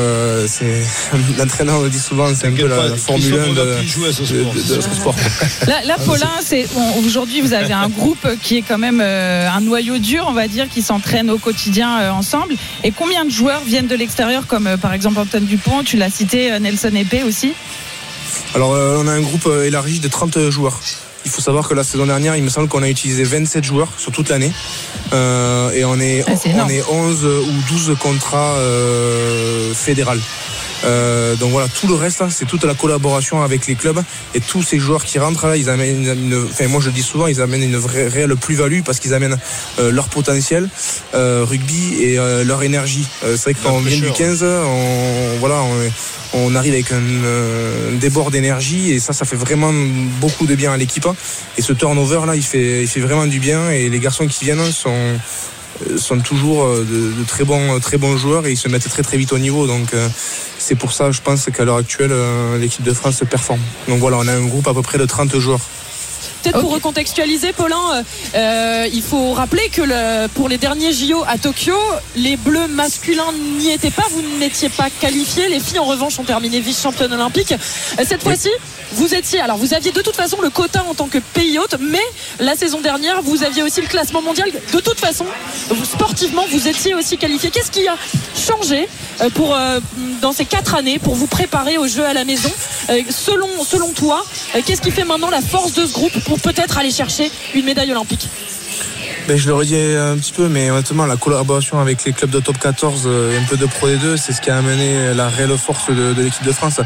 c'est 0.46 0.82
l'entraîneur 1.38 1.80
le 1.80 1.88
dit 1.88 1.98
souvent, 1.98 2.28
c'est 2.34 2.48
un 2.48 2.52
peu 2.52 2.66
la, 2.66 2.88
la 2.88 2.96
Formule 2.96 3.34
1 3.34 3.52
de, 3.52 3.54
de, 3.54 4.80
ce 4.80 4.94
sport. 4.94 5.14
Là, 5.66 5.82
là 5.84 5.96
Paulin, 6.04 6.30
bon, 6.74 7.06
aujourd'hui 7.06 7.40
vous 7.40 7.52
avez 7.52 7.72
un 7.72 7.88
groupe 7.88 8.26
qui 8.42 8.58
est 8.58 8.62
quand 8.62 8.78
même 8.78 9.00
un 9.00 9.60
noyau 9.60 9.98
dur, 9.98 10.26
on 10.28 10.32
va 10.32 10.48
dire, 10.48 10.68
qui 10.68 10.82
s'entraîne 10.82 11.30
au 11.30 11.38
quotidien 11.38 12.12
ensemble. 12.12 12.54
Et 12.82 12.90
combien 12.90 13.24
de 13.24 13.30
joueurs 13.30 13.62
viennent 13.64 13.86
de 13.86 13.94
l'extérieur, 13.94 14.46
comme 14.46 14.76
par 14.80 14.92
exemple 14.92 15.18
Antoine 15.20 15.44
Dupont, 15.44 15.82
tu 15.84 15.96
l'as 15.96 16.10
cité, 16.10 16.58
Nelson 16.58 16.94
Epé 16.94 17.22
aussi? 17.22 17.54
Alors 18.54 18.70
on 18.70 19.06
a 19.06 19.12
un 19.12 19.20
groupe 19.20 19.48
élargi 19.64 20.00
de 20.00 20.08
30 20.08 20.50
joueurs. 20.50 20.80
Il 21.24 21.30
faut 21.30 21.40
savoir 21.40 21.66
que 21.68 21.74
la 21.74 21.84
saison 21.84 22.06
dernière, 22.06 22.36
il 22.36 22.42
me 22.42 22.50
semble 22.50 22.68
qu'on 22.68 22.82
a 22.82 22.88
utilisé 22.88 23.24
27 23.24 23.64
joueurs 23.64 23.88
sur 23.96 24.12
toute 24.12 24.28
l'année. 24.28 24.52
Euh, 25.12 25.70
et 25.70 25.84
on 25.84 25.98
est, 25.98 26.22
Ah, 26.26 26.36
c'est 26.36 26.52
on 26.54 26.68
est 26.68 26.82
11 26.90 27.24
ou 27.24 27.52
12 27.68 27.96
contrats 27.98 28.54
euh, 28.56 29.72
fédérales. 29.74 30.20
Euh, 30.84 31.36
donc 31.36 31.50
voilà, 31.50 31.68
tout 31.68 31.86
le 31.86 31.94
reste, 31.94 32.22
hein, 32.22 32.28
c'est 32.30 32.46
toute 32.46 32.64
la 32.64 32.74
collaboration 32.74 33.42
avec 33.42 33.66
les 33.66 33.74
clubs 33.74 34.02
et 34.34 34.40
tous 34.40 34.62
ces 34.62 34.78
joueurs 34.78 35.04
qui 35.04 35.18
rentrent 35.18 35.46
là, 35.46 35.56
ils 35.56 35.70
amènent 35.70 36.06
une, 36.06 36.44
enfin 36.50 36.68
moi 36.68 36.80
je 36.80 36.86
le 36.86 36.92
dis 36.92 37.02
souvent, 37.02 37.26
ils 37.26 37.40
amènent 37.40 37.62
une 37.62 37.76
vraie 37.76 38.08
réelle 38.08 38.36
plus-value 38.36 38.82
parce 38.84 39.00
qu'ils 39.00 39.14
amènent 39.14 39.38
euh, 39.78 39.90
leur 39.90 40.08
potentiel 40.08 40.68
euh, 41.14 41.44
rugby 41.48 42.02
et 42.02 42.18
euh, 42.18 42.44
leur 42.44 42.62
énergie. 42.62 43.06
Euh, 43.24 43.36
c'est 43.36 43.44
vrai 43.44 43.54
que 43.54 43.62
quand 43.62 43.74
on 43.74 43.80
vient 43.80 43.98
du 43.98 44.12
15, 44.12 44.42
on, 44.44 45.38
voilà, 45.40 45.62
on, 45.62 45.90
on 46.34 46.54
arrive 46.54 46.74
avec 46.74 46.92
un, 46.92 46.96
euh, 46.96 47.96
débord 47.96 48.30
d'énergie 48.30 48.92
et 48.92 48.98
ça, 48.98 49.12
ça 49.12 49.24
fait 49.24 49.36
vraiment 49.36 49.72
beaucoup 50.20 50.46
de 50.46 50.54
bien 50.54 50.72
à 50.72 50.76
l'équipe. 50.76 51.06
Et 51.56 51.62
ce 51.62 51.72
turnover 51.72 52.20
là, 52.26 52.34
il 52.34 52.42
fait, 52.42 52.82
il 52.82 52.88
fait 52.88 53.00
vraiment 53.00 53.26
du 53.26 53.38
bien 53.38 53.70
et 53.70 53.88
les 53.88 53.98
garçons 54.00 54.26
qui 54.26 54.44
viennent 54.44 54.72
sont 54.72 54.90
euh, 54.90 55.16
sont 55.96 56.20
toujours 56.20 56.64
euh, 56.64 56.84
de, 56.84 57.24
très 57.24 57.44
bons 57.44 57.80
très 57.80 57.96
bons 57.96 58.16
joueurs 58.16 58.46
et 58.46 58.52
ils 58.52 58.56
se 58.56 58.68
mettent 58.68 58.88
très 58.88 59.16
vite 59.16 59.32
au 59.32 59.38
niveau. 59.38 59.68
Euh, 59.68 60.08
c'est 60.58 60.74
pour 60.74 60.92
ça 60.92 61.10
je 61.10 61.20
pense 61.20 61.46
qu'à 61.46 61.64
l'heure 61.64 61.76
actuelle 61.76 62.12
euh, 62.12 62.58
l'équipe 62.58 62.82
de 62.82 62.92
France 62.92 63.22
performe. 63.28 63.60
Donc 63.88 63.98
voilà 63.98 64.18
on 64.18 64.26
a 64.26 64.32
un 64.32 64.46
groupe 64.46 64.66
à 64.68 64.74
peu 64.74 64.82
près 64.82 64.98
de 64.98 65.06
30 65.06 65.38
joueurs 65.38 65.60
Peut-être 66.44 66.60
pour 66.60 66.72
recontextualiser, 66.72 67.52
Paulin, 67.54 68.04
euh, 68.34 68.86
il 68.92 69.02
faut 69.02 69.32
rappeler 69.32 69.68
que 69.70 69.80
le- 69.80 70.26
pour 70.28 70.48
les 70.50 70.58
derniers 70.58 70.92
JO 70.92 71.24
à 71.26 71.38
Tokyo, 71.38 71.72
les 72.16 72.36
Bleus 72.36 72.68
masculins 72.68 73.32
n'y 73.58 73.70
étaient 73.70 73.90
pas, 73.90 74.04
vous 74.10 74.20
n'étiez 74.38 74.68
pas 74.68 74.88
qualifiés. 75.00 75.48
Les 75.48 75.58
filles, 75.60 75.78
en 75.78 75.84
revanche, 75.86 76.18
ont 76.18 76.24
terminé 76.24 76.60
vice-championnes 76.60 77.12
olympiques. 77.14 77.52
Euh, 77.52 78.04
Cette 78.06 78.22
fois-ci, 78.22 78.50
vous 78.92 79.14
étiez, 79.14 79.40
alors 79.40 79.56
vous 79.56 79.72
aviez 79.72 79.90
de 79.90 80.02
toute 80.02 80.14
façon 80.16 80.36
le 80.42 80.50
quota 80.50 80.84
en 80.88 80.92
tant 80.94 81.06
que 81.08 81.16
pays 81.18 81.58
hôte, 81.58 81.76
mais 81.80 82.02
la 82.38 82.54
saison 82.56 82.80
dernière, 82.82 83.22
vous 83.22 83.42
aviez 83.42 83.62
aussi 83.62 83.80
le 83.80 83.86
classement 83.86 84.20
mondial. 84.20 84.50
De 84.72 84.80
toute 84.80 85.00
façon, 85.00 85.24
sportivement, 85.84 86.44
vous 86.50 86.68
étiez 86.68 86.94
aussi 86.94 87.16
qualifié. 87.16 87.50
Qu'est-ce 87.50 87.70
qui 87.70 87.88
a 87.88 87.96
changé 88.36 88.86
euh, 89.22 89.30
pour, 89.30 89.54
euh, 89.54 89.80
dans 90.20 90.32
ces 90.32 90.44
quatre 90.44 90.74
années 90.74 90.98
pour 90.98 91.14
vous 91.14 91.26
préparer 91.26 91.78
aux 91.78 91.86
Jeux 91.88 92.04
à 92.04 92.12
la 92.12 92.24
maison? 92.24 92.50
Euh, 92.90 93.00
selon, 93.10 93.48
selon 93.64 93.88
toi, 93.92 94.24
euh, 94.54 94.60
qu'est-ce 94.64 94.82
qui 94.82 94.90
fait 94.90 95.04
maintenant 95.04 95.30
la 95.30 95.40
force 95.40 95.72
de 95.72 95.86
ce 95.86 95.92
groupe 95.92 96.12
pour 96.24 96.33
peut-être 96.36 96.78
aller 96.78 96.90
chercher 96.90 97.30
une 97.54 97.64
médaille 97.64 97.90
olympique 97.90 98.28
Ben, 99.26 99.38
je 99.38 99.46
le 99.46 99.54
redis 99.54 99.74
un 99.74 100.18
petit 100.18 100.32
peu, 100.32 100.48
mais 100.48 100.70
honnêtement, 100.70 101.06
la 101.06 101.16
collaboration 101.16 101.80
avec 101.80 102.04
les 102.04 102.12
clubs 102.12 102.28
de 102.30 102.40
top 102.40 102.58
14 102.58 103.04
euh, 103.06 103.32
et 103.32 103.38
un 103.38 103.44
peu 103.44 103.56
de 103.56 103.64
Pro 103.64 103.88
D2, 103.88 104.18
c'est 104.18 104.34
ce 104.34 104.42
qui 104.42 104.50
a 104.50 104.58
amené 104.58 105.14
la 105.14 105.30
réelle 105.30 105.56
force 105.56 105.88
de, 105.88 106.12
de 106.12 106.22
l'équipe 106.22 106.44
de 106.44 106.52
France. 106.52 106.80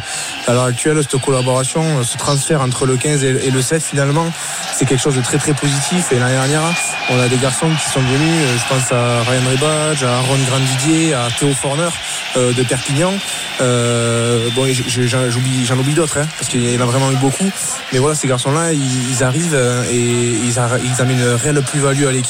À 0.46 0.52
l'heure 0.52 0.62
actuelle, 0.62 1.02
cette 1.02 1.20
collaboration, 1.20 1.82
euh, 1.82 2.04
ce 2.04 2.16
transfert 2.16 2.60
entre 2.60 2.86
le 2.86 2.96
15 2.96 3.24
et, 3.24 3.50
le 3.50 3.60
7, 3.60 3.82
finalement, 3.82 4.32
c'est 4.72 4.84
quelque 4.84 5.02
chose 5.02 5.16
de 5.16 5.20
très 5.20 5.38
très 5.38 5.52
positif. 5.52 6.12
Et 6.12 6.18
l'année 6.20 6.34
dernière, 6.34 6.62
on 7.10 7.18
a 7.18 7.28
des 7.28 7.38
garçons 7.38 7.66
qui 7.70 7.90
sont 7.90 8.00
venus, 8.00 8.20
euh, 8.20 8.56
je 8.56 8.68
pense 8.72 8.92
à 8.92 9.22
Ryan 9.28 9.50
Ribadge, 9.50 10.04
à 10.04 10.18
Aaron 10.18 10.38
Grandidier, 10.48 11.14
à 11.14 11.28
Théo 11.36 11.52
Forner 11.54 11.88
euh, 12.36 12.52
de 12.52 12.62
Perpignan. 12.62 13.14
Euh, 13.60 14.48
bon, 14.54 14.64
j'en 14.86 15.28
j'en 15.28 15.78
oublie 15.78 15.94
d'autres, 15.94 16.18
hein, 16.18 16.26
parce 16.38 16.48
qu'il 16.48 16.70
y 16.70 16.78
en 16.78 16.82
a 16.82 16.86
vraiment 16.86 17.10
eu 17.10 17.16
beaucoup. 17.16 17.50
Mais 17.92 17.98
voilà, 17.98 18.14
ces 18.14 18.28
garçons-là, 18.28 18.72
ils, 18.72 19.10
ils 19.10 19.24
arrivent 19.24 19.58
et 19.90 19.96
ils, 19.96 20.50
ils 20.84 21.00
amènent 21.00 21.18
une 21.18 21.34
réelle 21.34 21.62
plus-value 21.62 22.06
à 22.06 22.12
l'équipe. 22.12 22.27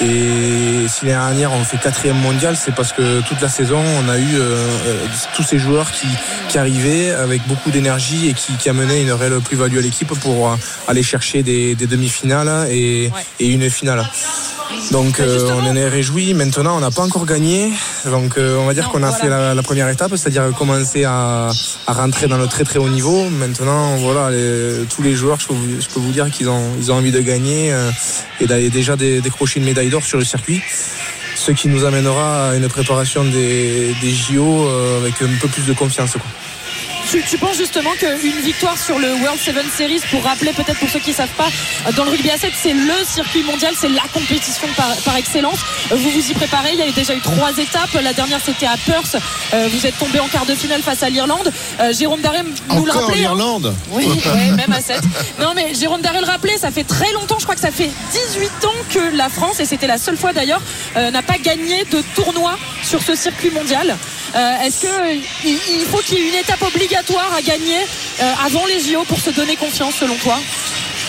Et 0.00 0.86
si 0.88 1.06
l'année 1.06 1.18
dernière 1.18 1.52
on 1.52 1.64
fait 1.64 1.76
quatrième 1.76 2.16
mondial, 2.16 2.56
c'est 2.56 2.74
parce 2.74 2.92
que 2.92 3.20
toute 3.22 3.40
la 3.40 3.48
saison 3.48 3.82
on 4.04 4.08
a 4.08 4.18
eu 4.18 4.36
euh, 4.36 4.56
euh, 4.86 5.06
tous 5.34 5.42
ces 5.42 5.58
joueurs 5.58 5.90
qui, 5.90 6.06
qui 6.48 6.58
arrivaient 6.58 7.10
avec 7.10 7.46
beaucoup 7.46 7.70
d'énergie 7.70 8.28
et 8.28 8.34
qui, 8.34 8.54
qui 8.54 8.68
amenaient 8.68 9.02
une 9.02 9.12
réelle 9.12 9.40
plus-value 9.40 9.78
à 9.78 9.82
l'équipe 9.82 10.08
pour 10.20 10.48
euh, 10.48 10.56
aller 10.88 11.02
chercher 11.02 11.42
des, 11.42 11.74
des 11.74 11.86
demi-finales 11.86 12.68
et, 12.70 13.10
et 13.40 13.48
une 13.48 13.68
finale. 13.68 14.04
Donc 14.92 15.20
euh, 15.20 15.48
on 15.52 15.66
en 15.66 15.76
est 15.76 15.88
réjoui. 15.88 16.34
Maintenant, 16.34 16.76
on 16.76 16.80
n'a 16.80 16.90
pas 16.90 17.02
encore 17.02 17.26
gagné. 17.26 17.72
Donc 18.04 18.36
euh, 18.38 18.56
on 18.58 18.66
va 18.66 18.74
dire 18.74 18.88
qu'on 18.88 19.02
a 19.02 19.08
voilà. 19.10 19.16
fait 19.18 19.28
la, 19.28 19.54
la 19.54 19.62
première 19.62 19.88
étape, 19.88 20.10
c'est-à-dire 20.16 20.50
commencer 20.56 21.04
à, 21.04 21.50
à 21.86 21.92
rentrer 21.92 22.26
dans 22.28 22.38
le 22.38 22.46
très 22.46 22.64
très 22.64 22.78
haut 22.78 22.88
niveau. 22.88 23.28
Maintenant, 23.30 23.96
voilà, 23.96 24.30
les- 24.30 24.84
tous 24.94 25.02
les 25.02 25.14
joueurs, 25.14 25.38
je 25.40 25.46
peux 25.48 25.54
vous, 25.54 25.80
je 25.80 25.86
peux 25.88 26.00
vous 26.00 26.12
dire 26.12 26.30
qu'ils 26.30 26.48
ont, 26.48 26.62
ils 26.78 26.90
ont 26.90 26.96
envie 26.96 27.12
de 27.12 27.20
gagner 27.20 27.72
euh, 27.72 27.90
et 28.40 28.46
d'aller 28.46 28.70
déjà 28.70 28.96
dé- 28.96 29.20
décrocher 29.20 29.60
une 29.60 29.66
médaille 29.66 29.90
d'or 29.90 30.02
sur 30.04 30.18
le 30.18 30.24
circuit. 30.24 30.60
Ce 31.36 31.52
qui 31.52 31.68
nous 31.68 31.84
amènera 31.84 32.50
à 32.50 32.54
une 32.56 32.68
préparation 32.68 33.24
des, 33.24 33.94
des 34.02 34.10
JO 34.12 34.66
euh, 34.66 35.00
avec 35.00 35.20
un 35.22 35.28
peu 35.40 35.48
plus 35.48 35.64
de 35.66 35.72
confiance. 35.72 36.12
Quoi. 36.12 36.22
Tu, 37.10 37.22
tu 37.22 37.38
penses 37.38 37.56
justement 37.56 37.90
qu'une 37.98 38.40
victoire 38.40 38.78
sur 38.78 38.98
le 38.98 39.14
World 39.14 39.40
Seven 39.40 39.66
Series, 39.76 40.00
pour 40.10 40.22
rappeler 40.22 40.52
peut-être 40.52 40.78
pour 40.78 40.88
ceux 40.88 41.00
qui 41.00 41.10
ne 41.10 41.16
savent 41.16 41.28
pas, 41.36 41.48
dans 41.96 42.04
le 42.04 42.10
rugby 42.10 42.30
à 42.30 42.36
7, 42.38 42.52
c'est 42.54 42.72
le 42.72 42.92
circuit 43.04 43.42
mondial, 43.42 43.74
c'est 43.76 43.88
la 43.88 44.02
compétition 44.14 44.68
par, 44.76 44.94
par 45.04 45.16
excellence. 45.16 45.58
Vous 45.90 46.10
vous 46.10 46.30
y 46.30 46.34
préparez, 46.34 46.70
il 46.72 46.78
y 46.78 46.82
a 46.82 46.90
déjà 46.92 47.14
eu 47.14 47.20
trois 47.20 47.50
étapes. 47.58 47.90
La 48.02 48.12
dernière 48.12 48.38
c'était 48.44 48.66
à 48.66 48.76
Perth. 48.86 49.16
Euh, 49.54 49.68
vous 49.72 49.86
êtes 49.86 49.98
tombé 49.98 50.20
en 50.20 50.28
quart 50.28 50.46
de 50.46 50.54
finale 50.54 50.82
face 50.82 51.02
à 51.02 51.10
l'Irlande. 51.10 51.52
Euh, 51.80 51.92
Jérôme 51.92 52.20
Daré 52.20 52.38
nous 52.74 52.84
le 52.84 52.92
rappelait. 52.92 53.18
hein. 53.18 53.34
l'Irlande 53.34 53.74
Oui, 53.90 54.06
ouais, 54.06 54.50
même 54.52 54.72
à 54.72 54.80
7. 54.80 55.00
Non, 55.40 55.52
mais 55.56 55.74
Jérôme 55.74 56.02
Daré 56.02 56.20
le 56.20 56.26
rappelait, 56.26 56.58
ça 56.58 56.70
fait 56.70 56.84
très 56.84 57.12
longtemps, 57.12 57.36
je 57.38 57.44
crois 57.44 57.54
que 57.56 57.60
ça 57.60 57.70
fait 57.72 57.90
18 58.12 58.46
ans 58.66 58.68
que 58.92 59.16
la 59.16 59.28
France, 59.28 59.58
et 59.60 59.64
c'était 59.64 59.86
la 59.88 59.98
seule 59.98 60.16
fois 60.16 60.32
d'ailleurs, 60.32 60.62
euh, 60.96 61.10
n'a 61.10 61.22
pas 61.22 61.38
gagné 61.38 61.84
de 61.90 62.02
tournoi 62.14 62.56
sur 62.84 63.02
ce 63.02 63.14
circuit 63.16 63.50
mondial. 63.50 63.96
Euh, 64.34 64.60
Est-ce 64.64 64.80
qu'il 64.80 65.20
il 65.80 65.86
faut 65.86 65.98
qu'il 65.98 66.18
y 66.18 66.20
ait 66.22 66.28
une 66.28 66.34
étape 66.36 66.62
obligatoire 66.62 67.32
à 67.36 67.42
gagner 67.42 67.80
euh, 68.22 68.32
avant 68.46 68.64
les 68.66 68.78
JO 68.80 69.04
pour 69.08 69.18
se 69.20 69.30
donner 69.30 69.56
confiance, 69.56 69.94
selon 70.00 70.14
toi? 70.16 70.38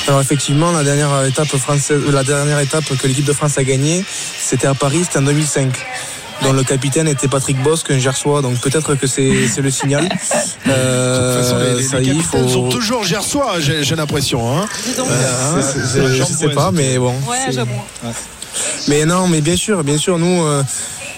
Alors 0.07 0.21
effectivement, 0.21 0.71
la 0.71 0.83
dernière 0.83 1.25
étape 1.25 1.55
française, 1.57 2.01
la 2.11 2.23
dernière 2.23 2.59
étape 2.59 2.85
que 2.97 3.07
l'équipe 3.07 3.25
de 3.25 3.33
France 3.33 3.57
a 3.57 3.63
gagnée, 3.63 4.03
c'était 4.39 4.67
à 4.67 4.73
Paris, 4.73 5.01
c'était 5.03 5.19
en 5.19 5.23
2005. 5.23 5.71
Dont 6.41 6.53
le 6.53 6.63
capitaine 6.63 7.07
était 7.07 7.27
Patrick 7.27 7.61
Bosque, 7.61 7.91
un 7.91 7.99
Gersois, 7.99 8.41
donc 8.41 8.59
peut-être 8.61 8.95
que 8.95 9.05
c'est 9.05 9.47
le 9.61 9.69
signal. 9.71 10.09
Euh, 10.67 11.33
De 11.33 11.37
toute 11.37 11.43
façon, 11.43 11.59
les, 11.59 11.75
les- 11.81 11.83
ça 11.87 11.99
les 11.99 12.11
y 12.13 12.21
faut. 12.21 12.47
sont 12.47 12.69
toujours 12.69 13.03
gersois, 13.03 13.55
j'ai 13.59 13.95
l'impression. 13.95 14.55
Hein. 14.57 14.67
Euh, 14.99 16.15
je 16.15 16.23
sais 16.23 16.49
pas, 16.49 16.71
mais 16.71 16.97
bon. 16.99 17.13
Ouais. 17.27 17.37
Mais 18.87 19.05
non, 19.05 19.27
mais 19.27 19.41
bien 19.41 19.55
sûr, 19.55 19.83
bien 19.83 19.97
sûr, 19.97 20.17
nous, 20.19 20.43
euh, 20.45 20.63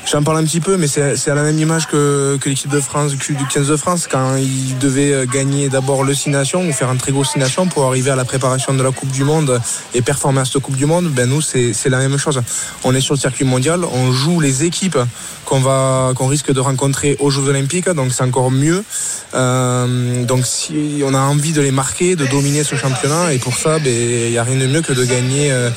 j'en 0.05 0.23
parle 0.23 0.37
un 0.37 0.43
petit 0.43 0.59
peu, 0.59 0.77
mais 0.77 0.87
c'est 0.87 1.29
à 1.29 1.35
la 1.35 1.43
même 1.43 1.57
image 1.59 1.87
que, 1.87 2.37
que 2.39 2.49
l'équipe 2.49 2.69
de 2.69 2.79
France, 2.79 3.13
du 3.13 3.35
15 3.35 3.67
de 3.67 3.77
France, 3.77 4.07
quand 4.09 4.35
ils 4.35 4.77
devaient 4.77 5.13
euh, 5.13 5.25
gagner 5.25 5.69
d'abord 5.69 6.03
le 6.03 6.13
Six 6.13 6.29
Nations 6.29 6.67
ou 6.67 6.71
faire 6.71 6.89
un 6.89 6.95
très 6.95 7.11
gros 7.11 7.23
Six 7.23 7.39
Nations 7.39 7.67
pour 7.67 7.85
arriver 7.85 8.11
à 8.11 8.15
la 8.15 8.25
préparation 8.25 8.73
de 8.73 8.83
la 8.83 8.91
Coupe 8.91 9.11
du 9.11 9.23
Monde 9.23 9.61
et 9.93 10.01
performer 10.01 10.41
à 10.41 10.45
cette 10.45 10.59
Coupe 10.59 10.75
du 10.75 10.85
Monde, 10.85 11.09
ben 11.09 11.29
nous, 11.29 11.41
c'est 11.41 11.89
la 11.89 11.97
même 11.97 12.17
chose. 12.17 12.41
On 12.83 12.93
est 12.93 13.01
sur 13.01 13.13
le 13.13 13.19
circuit 13.19 13.45
mondial, 13.45 13.83
on 13.85 14.11
joue 14.11 14.39
les 14.39 14.63
équipes 14.63 14.99
qu'on 15.45 15.59
va 15.59 16.13
qu'on 16.15 16.27
risque 16.27 16.51
de 16.51 16.59
rencontrer 16.59 17.17
aux 17.19 17.29
Jeux 17.29 17.47
Olympiques, 17.47 17.89
donc 17.89 18.13
c'est 18.13 18.23
encore 18.23 18.51
mieux. 18.51 18.83
Euh, 19.33 20.23
donc 20.25 20.45
si 20.45 21.01
on 21.05 21.13
a 21.13 21.19
envie 21.19 21.53
de 21.53 21.61
les 21.61 21.71
marquer, 21.71 22.15
de 22.15 22.25
dominer 22.25 22.63
ce 22.63 22.75
championnat, 22.75 23.33
et 23.33 23.39
pour 23.39 23.55
ça, 23.55 23.79
ben, 23.79 23.93
il 23.93 24.31
n'y 24.31 24.37
a 24.37 24.43
rien 24.43 24.57
de 24.57 24.67
mieux 24.67 24.81
que 24.81 24.93
de 24.93 25.03
gagner 25.03 25.51
euh, 25.51 25.69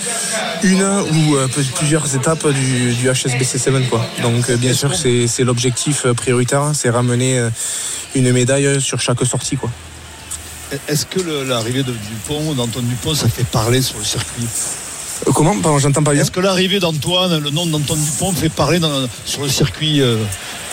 une 0.62 0.82
ou 0.82 1.36
euh, 1.36 1.48
plusieurs 1.74 2.14
étapes 2.14 2.46
du, 2.48 2.94
du 2.94 3.08
HSBC 3.08 3.58
7 3.58 3.88
quoi. 3.88 4.04
Donc 4.22 4.50
euh, 4.50 4.56
bien 4.56 4.72
sûr 4.72 4.92
c'est 4.94 5.44
l'objectif 5.44 6.06
euh, 6.06 6.14
prioritaire, 6.14 6.70
c'est 6.74 6.90
ramener 6.90 7.38
euh, 7.38 7.50
une 8.14 8.32
médaille 8.32 8.80
sur 8.80 9.00
chaque 9.00 9.24
sortie 9.24 9.56
quoi. 9.56 9.70
Est-ce 10.88 11.06
que 11.06 11.20
l'arrivée 11.44 11.84
de 11.84 11.92
Dupont, 11.92 12.54
d'Antoine 12.54 12.86
Dupont, 12.86 13.14
ça 13.14 13.28
fait 13.28 13.44
parler 13.44 13.80
sur 13.80 13.98
le 13.98 14.04
circuit? 14.04 14.46
Comment 15.34 15.56
Pardon, 15.60 15.78
j'entends 15.78 16.02
pas 16.02 16.12
bien. 16.12 16.22
Est-ce 16.22 16.30
que 16.30 16.40
l'arrivée 16.40 16.78
d'Antoine, 16.78 17.38
le 17.42 17.50
nom 17.50 17.66
d'Antoine 17.66 17.98
Dupont 17.98 18.32
fait 18.32 18.48
parler 18.48 18.78
dans- 18.78 19.08
sur 19.24 19.42
le 19.42 19.48
circuit 19.48 20.00
euh, 20.00 20.16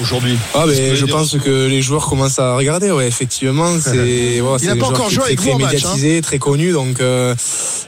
aujourd'hui? 0.02 0.38
Ah, 0.54 0.66
mais 0.68 0.90
que 0.90 0.96
je 0.96 1.06
pense 1.06 1.38
que 1.38 1.68
les 1.68 1.82
joueurs 1.82 2.06
commencent 2.08 2.40
à 2.40 2.56
regarder, 2.56 2.92
ouais, 2.92 3.08
effectivement. 3.08 3.78
C'est 3.80 4.42
c'est 4.60 4.66
n'a 4.68 4.76
pas 4.76 4.88
encore 4.88 5.10
joué 5.10 5.20
très, 5.24 5.26
avec 5.28 5.40
très 5.40 5.52
vous 5.52 5.56
hein. 5.64 5.68
médiatisé, 5.72 6.22
très 6.22 6.40
connu, 6.40 6.72
donc 6.72 7.00
euh, 7.00 7.34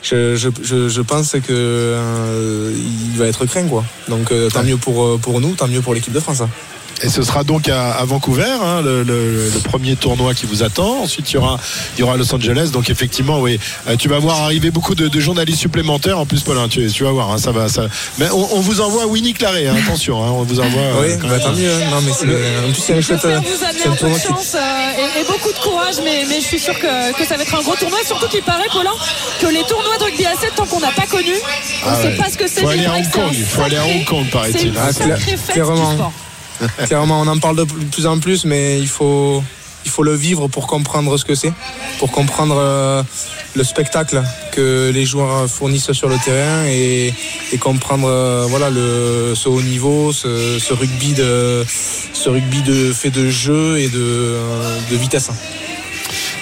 je, 0.02 0.36
je, 0.36 0.50
je, 0.64 0.88
je 0.90 1.02
pense 1.02 1.32
que 1.34 1.40
euh, 1.52 2.74
il 3.12 3.18
va 3.18 3.28
être 3.28 3.46
craint, 3.46 3.68
quoi. 3.68 3.84
Donc 4.08 4.32
tant 4.54 4.64
mieux 4.64 4.78
pour, 4.78 5.20
pour 5.20 5.42
nous, 5.42 5.54
tant 5.56 5.68
mieux 5.68 5.82
pour 5.82 5.94
l'équipe 5.94 6.14
de 6.14 6.20
France. 6.20 6.42
hein. 6.42 6.50
Et 7.02 7.10
ce 7.10 7.24
sera 7.24 7.44
donc 7.44 7.68
à, 7.68 7.92
à 7.92 8.06
Vancouver, 8.06 8.46
hein, 8.64 8.82
le, 8.82 9.04
le- 9.04 9.50
le 9.54 9.60
premier 9.60 9.98
tournoi 9.98 10.34
qui 10.34 10.46
vous 10.46 10.64
attend. 10.64 11.02
Ensuite, 11.04 11.30
il 11.30 11.34
y 11.34 11.38
aura, 11.38 11.60
il 11.98 12.00
y 12.00 12.04
aura 12.04 12.16
Los 12.16 12.34
Angeles. 12.34 12.70
Donc 12.72 12.90
effectivement, 12.90 13.42
oui, 13.42 13.60
euh, 13.90 13.98
tu 13.98 14.08
vas 14.08 14.18
voir 14.18 14.40
arriver 14.44 14.72
beaucoup 14.72 14.96
de, 14.96 15.10
de 15.10 15.20
journalistes 15.20 15.60
supplémentaires. 15.60 16.18
En 16.18 16.26
plus, 16.26 16.42
Paulin, 16.42 16.70
tu, 16.70 16.90
tu 16.90 17.04
vas 17.04 17.12
voir, 17.12 17.32
hein, 17.32 17.38
ça 17.38 17.52
va. 17.52 17.68
Ça... 17.68 17.88
Mais 18.18 18.28
on, 18.32 18.56
on 18.56 18.62
vous 18.62 18.80
envoie 18.80 19.08
Winnie 19.08 19.34
Claret. 19.34 19.68
hein, 19.68 19.76
attention, 19.86 20.24
hein, 20.24 20.30
on 20.32 20.44
vous 20.44 20.60
envoie. 20.62 20.82
euh, 20.82 21.02
oui, 21.20 21.28
bah, 21.30 21.38
tant 21.40 21.52
mieux. 21.52 21.70
hein. 21.70 21.90
Non, 21.92 22.02
mais 22.02 22.12
c'est 22.18 22.26
en 22.26 22.72
plus 22.72 22.82
c'est 22.82 22.94
un 22.94 23.02
chouette. 23.02 23.20
J'espère 23.22 23.38
euh, 23.38 23.42
vous 23.42 23.64
amener 23.66 23.86
un 23.88 23.92
peu 23.92 23.98
tournoi 23.98 24.18
de 24.18 24.22
qui- 24.24 24.28
chance 24.30 24.56
euh, 24.56 25.18
et, 25.18 25.20
et 25.20 25.24
beaucoup 25.26 25.52
de 25.52 25.60
courage, 25.60 25.96
mais, 26.04 26.24
mais 26.30 26.40
je 26.40 26.46
suis 26.46 26.60
sûr 26.60 26.80
que, 26.80 27.12
que 27.18 27.26
ça 27.28 27.36
va 27.36 27.44
être 27.44 27.56
un 27.56 27.62
gros 27.62 27.76
tournoi. 27.76 28.00
Surtout 28.06 28.28
qu'il 28.30 28.42
paraît, 28.44 28.70
Paulin, 28.72 28.94
que 29.42 29.48
les 29.48 29.64
tournois 29.64 29.98
de 30.00 30.04
rugby 30.06 30.26
à 30.26 30.32
7, 30.40 30.54
tant 30.56 30.66
qu'on 30.66 30.80
n'a 30.80 30.92
pas 30.92 31.08
connu, 31.08 31.34
on 31.86 31.90
Ah 31.90 31.98
ne 31.98 32.02
sait 32.02 32.08
ouais. 32.08 32.16
pas 32.16 32.30
ce 32.30 32.38
que 32.38 32.48
c'est. 32.48 32.62
Faut 32.62 32.72
il 32.72 32.80
aller 32.80 32.86
à 32.86 32.94
Hong 32.94 33.10
Kong, 33.12 33.34
faut 33.50 33.62
aller 33.64 33.76
à 33.78 33.84
Hong 33.86 34.06
Kong, 34.06 34.26
paraît-il. 34.32 34.74
Ah, 34.80 34.90
clairement. 35.52 36.14
Clairement, 36.86 37.22
on 37.22 37.28
en 37.28 37.40
parle 37.40 37.58
de 37.58 37.64
plus 37.64 38.06
en 38.06 38.20
plus, 38.20 38.46
mais 38.46 38.80
il 38.80 38.88
faut, 38.88 39.44
le 40.04 40.14
vivre 40.14 40.48
pour 40.48 40.68
comprendre 40.68 41.18
ce 41.18 41.26
que 41.26 41.36
c'est, 41.36 41.54
pour 42.00 42.12
comprendre 42.12 42.56
euh, 42.58 43.04
le 43.56 43.64
spectacle 43.64 44.22
que 44.52 44.92
les 44.94 45.06
joueurs 45.06 45.50
fournissent 45.50 45.92
sur 45.94 46.10
le 46.10 46.18
terrain 46.18 46.66
et, 46.68 47.14
comprendre 47.60 48.08
euh, 48.10 48.46
voilà, 48.50 48.70
le, 48.70 49.34
ce 49.36 49.48
haut 49.48 49.62
niveau, 49.62 50.12
ce, 50.12 50.74
rugby, 50.74 51.14
de, 51.14 51.64
fait 52.94 53.10
de 53.10 53.30
jeu 53.30 53.80
et 53.80 53.88
de, 53.88 54.02
euh, 54.02 54.80
de 54.92 54.96
vitesse. 54.98 55.30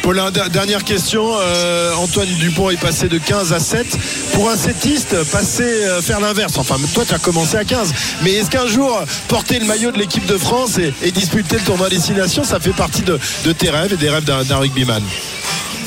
Paulin, 0.03 0.31
der- 0.31 0.50
dernière 0.50 0.83
question. 0.83 1.24
Euh, 1.39 1.93
Antoine 1.95 2.27
Dupont 2.38 2.69
est 2.69 2.75
passé 2.79 3.07
de 3.07 3.17
15 3.17 3.53
à 3.53 3.60
7. 3.62 3.88
Pour 4.33 4.50
un 4.50 4.57
settiste, 4.57 5.15
passer, 5.31 5.63
euh, 5.63 6.01
faire 6.01 6.19
l'inverse. 6.19 6.57
Enfin, 6.57 6.75
toi, 6.93 7.05
tu 7.07 7.13
as 7.13 7.19
commencé 7.19 7.55
à 7.55 7.63
15. 7.63 7.93
Mais 8.22 8.33
est-ce 8.33 8.50
qu'un 8.50 8.67
jour, 8.67 9.01
porter 9.29 9.60
le 9.60 9.65
maillot 9.65 9.91
de 9.91 9.98
l'équipe 9.98 10.25
de 10.25 10.38
France 10.38 10.77
et, 10.77 11.12
disputer 11.12 11.55
le 11.55 11.62
tournoi 11.62 11.88
destination, 11.89 12.43
ça 12.43 12.60
fait 12.60 12.72
partie 12.74 13.01
de, 13.03 13.17
de 13.45 13.51
tes 13.53 13.69
rêves 13.69 13.93
et 13.93 13.98
des 13.98 14.10
rêves 14.10 14.25
d'un 14.25 14.57
rugbyman? 14.57 15.01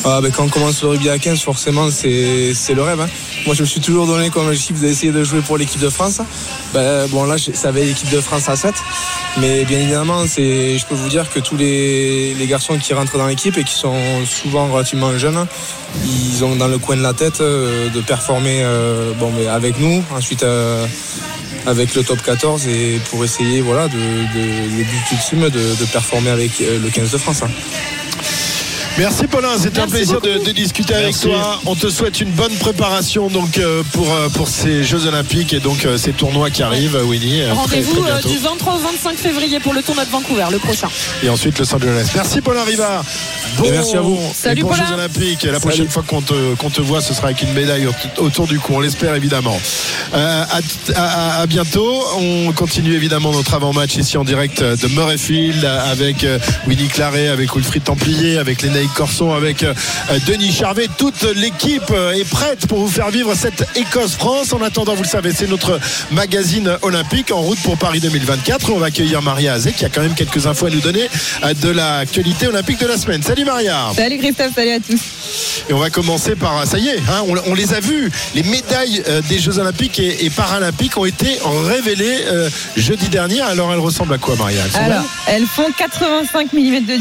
Ah, 0.08 0.20
ben, 0.20 0.30
quand 0.30 0.44
on 0.44 0.48
commence 0.48 0.82
le 0.82 0.88
rugby 0.90 1.08
à 1.10 1.18
15, 1.18 1.40
forcément, 1.40 1.90
c'est 1.90 2.54
le 2.74 2.82
rêve. 2.82 3.00
hein. 3.00 3.08
Moi, 3.44 3.56
je 3.56 3.62
me 3.62 3.66
suis 3.66 3.80
toujours 3.80 4.06
donné 4.06 4.30
comme 4.30 4.46
objectif 4.46 4.78
d'essayer 4.80 5.10
de 5.10 5.24
jouer 5.24 5.40
pour 5.40 5.58
l'équipe 5.58 5.80
de 5.80 5.88
France. 5.90 6.20
Ben, 6.72 7.08
bon, 7.08 7.24
là, 7.24 7.34
ça 7.38 7.68
avait 7.68 7.84
l'équipe 7.84 8.08
de 8.10 8.20
France 8.20 8.48
à 8.48 8.54
7. 8.54 8.72
Mais 9.40 9.64
bien 9.64 9.80
évidemment, 9.80 10.24
je 10.24 10.84
peux 10.86 10.94
vous 10.94 11.08
dire 11.08 11.28
que 11.28 11.40
tous 11.40 11.56
les, 11.56 12.34
les 12.34 12.46
garçons 12.46 12.78
qui 12.78 12.94
rentrent 12.94 13.18
dans 13.18 13.26
l'équipe 13.26 13.58
et 13.58 13.64
qui 13.64 13.74
sont 13.74 13.98
souvent 14.24 14.68
relativement 14.72 15.18
jeunes, 15.18 15.44
ils 16.04 16.44
ont 16.44 16.54
dans 16.54 16.68
le 16.68 16.78
coin 16.78 16.96
de 16.96 17.02
la 17.02 17.12
tête 17.12 17.40
euh, 17.40 17.88
de 17.90 18.00
performer 18.00 18.60
euh, 18.62 19.12
bon, 19.18 19.32
mais 19.36 19.48
avec 19.48 19.78
nous, 19.80 20.04
ensuite 20.14 20.44
euh, 20.44 20.86
avec 21.66 21.94
le 21.96 22.04
top 22.04 22.22
14 22.22 22.68
et 22.68 23.00
pour 23.10 23.24
essayer 23.24 23.60
voilà, 23.60 23.88
de, 23.88 23.96
le 23.96 24.84
but 24.84 25.10
ultime 25.12 25.48
de, 25.50 25.74
de 25.74 25.84
performer 25.92 26.30
avec 26.30 26.60
le 26.60 26.88
15 26.90 27.10
de 27.10 27.18
France. 27.18 27.42
hein. 27.42 27.50
Merci 28.98 29.26
Paulin, 29.26 29.58
c'était 29.58 29.80
un 29.80 29.88
plaisir 29.88 30.20
de, 30.22 30.50
discuter 30.52 30.94
avec 30.94 31.20
toi. 31.20 31.60
On 31.66 31.74
te 31.74 31.88
souhaite 31.90 32.20
une 32.20 32.30
bonne 32.30 32.54
préparation 32.54 33.28
donc 33.28 33.58
euh, 33.58 33.82
pour, 33.92 34.10
euh, 34.10 34.28
pour 34.30 34.48
ces 34.48 34.84
Jeux 34.84 35.06
Olympiques 35.06 35.52
et 35.52 35.60
donc 35.60 35.84
euh, 35.84 35.98
ces 35.98 36.12
tournois 36.12 36.48
qui 36.48 36.62
arrivent, 36.62 36.98
Winnie. 37.04 37.44
Rendez-vous 37.50 38.04
euh, 38.04 38.22
du 38.22 38.38
23 38.38 38.74
au 38.74 38.78
25 38.78 39.16
février 39.16 39.60
pour 39.60 39.74
le 39.74 39.82
tournoi 39.82 40.06
de 40.06 40.10
Vancouver, 40.10 40.46
le 40.50 40.58
prochain. 40.58 40.88
Et 41.22 41.28
ensuite 41.28 41.58
Los 41.58 41.74
Angeles. 41.74 42.10
Merci 42.14 42.40
Paulin 42.40 42.64
Rivard. 42.64 43.04
Bon, 43.58 43.64
Et 43.64 43.70
merci 43.70 43.96
à 43.96 44.00
vous. 44.00 44.16
et 44.16 44.34
Salut, 44.34 44.62
bons 44.62 44.68
Paulin. 44.68 44.86
Jeux 44.86 44.94
Olympiques. 44.94 45.44
Et 45.44 45.46
la 45.48 45.54
Salut. 45.54 45.60
prochaine 45.60 45.88
fois 45.88 46.02
qu'on 46.06 46.20
te, 46.20 46.54
qu'on 46.56 46.70
te 46.70 46.80
voit, 46.80 47.00
ce 47.00 47.14
sera 47.14 47.28
avec 47.28 47.42
une 47.42 47.52
médaille 47.52 47.86
au- 47.86 48.22
autour 48.22 48.46
du 48.46 48.58
cou. 48.58 48.74
On 48.74 48.80
l'espère 48.80 49.14
évidemment. 49.14 49.58
Euh, 50.14 50.44
à, 50.94 51.00
à- 51.00 51.40
à 51.42 51.46
bientôt. 51.46 52.02
On 52.18 52.52
continue 52.52 52.94
évidemment 52.94 53.32
notre 53.32 53.54
avant-match 53.54 53.96
ici 53.96 54.16
en 54.18 54.24
direct 54.24 54.62
de 54.62 54.88
Murrayfield 54.88 55.64
avec 55.64 56.24
euh, 56.24 56.38
Winnie 56.66 56.88
Claret, 56.88 57.28
avec 57.28 57.54
Wilfried 57.54 57.84
Templier, 57.84 58.38
avec 58.38 58.62
Lénaïque 58.62 58.92
Corson, 58.94 59.32
avec 59.32 59.62
euh, 59.62 59.72
Denis 60.26 60.52
Charvet. 60.52 60.88
Toute 60.98 61.22
l'équipe 61.34 61.90
est 62.14 62.28
prête 62.28 62.66
pour 62.66 62.78
vous 62.80 62.88
faire 62.88 63.10
vivre 63.10 63.34
cette 63.34 63.64
Écosse-France. 63.76 64.52
En 64.52 64.62
attendant, 64.62 64.94
vous 64.94 65.02
le 65.02 65.08
savez, 65.08 65.32
c'est 65.34 65.48
notre 65.48 65.80
magazine 66.10 66.70
olympique 66.82 67.30
en 67.32 67.40
route 67.40 67.58
pour 67.60 67.76
Paris 67.78 68.00
2024. 68.00 68.70
On 68.72 68.78
va 68.78 68.86
accueillir 68.86 69.22
Maria 69.22 69.54
Azé 69.54 69.72
qui 69.72 69.84
a 69.84 69.88
quand 69.88 70.02
même 70.02 70.14
quelques 70.14 70.46
infos 70.46 70.66
à 70.66 70.70
nous 70.70 70.80
donner 70.80 71.08
euh, 71.44 71.54
de 71.54 71.70
l'actualité 71.70 72.46
olympique 72.48 72.80
de 72.80 72.86
la 72.86 72.98
semaine. 72.98 73.22
Salut 73.22 73.44
Maria 73.46 73.86
Salut 73.94 74.18
Christophe, 74.18 74.54
salut 74.54 74.72
à 74.72 74.80
tous. 74.80 75.00
et 75.68 75.72
on 75.72 75.78
va 75.78 75.88
commencer 75.90 76.34
par, 76.36 76.66
ça 76.66 76.78
y 76.78 76.88
est, 76.88 76.98
hein, 76.98 77.22
on, 77.28 77.34
on 77.50 77.54
les 77.54 77.72
a 77.74 77.80
vus. 77.80 78.10
Les 78.34 78.42
médailles 78.42 79.02
euh, 79.08 79.22
des 79.28 79.38
Jeux 79.38 79.58
Olympiques 79.58 79.98
et, 80.00 80.24
et 80.26 80.30
Paralympiques 80.30 80.96
ont 80.98 81.04
été 81.04 81.38
révélées 81.64 82.24
euh, 82.26 82.50
jeudi 82.76 83.08
dernier. 83.08 83.40
Alors 83.40 83.72
elles 83.72 83.78
ressemblent 83.78 84.14
à 84.14 84.18
quoi, 84.18 84.34
Maria? 84.36 84.60
Elles 84.74 84.92
Alors, 84.92 85.04
elles 85.28 85.46
font 85.46 85.70
85 85.76 86.52
mm 86.52 86.80
de 86.86 86.96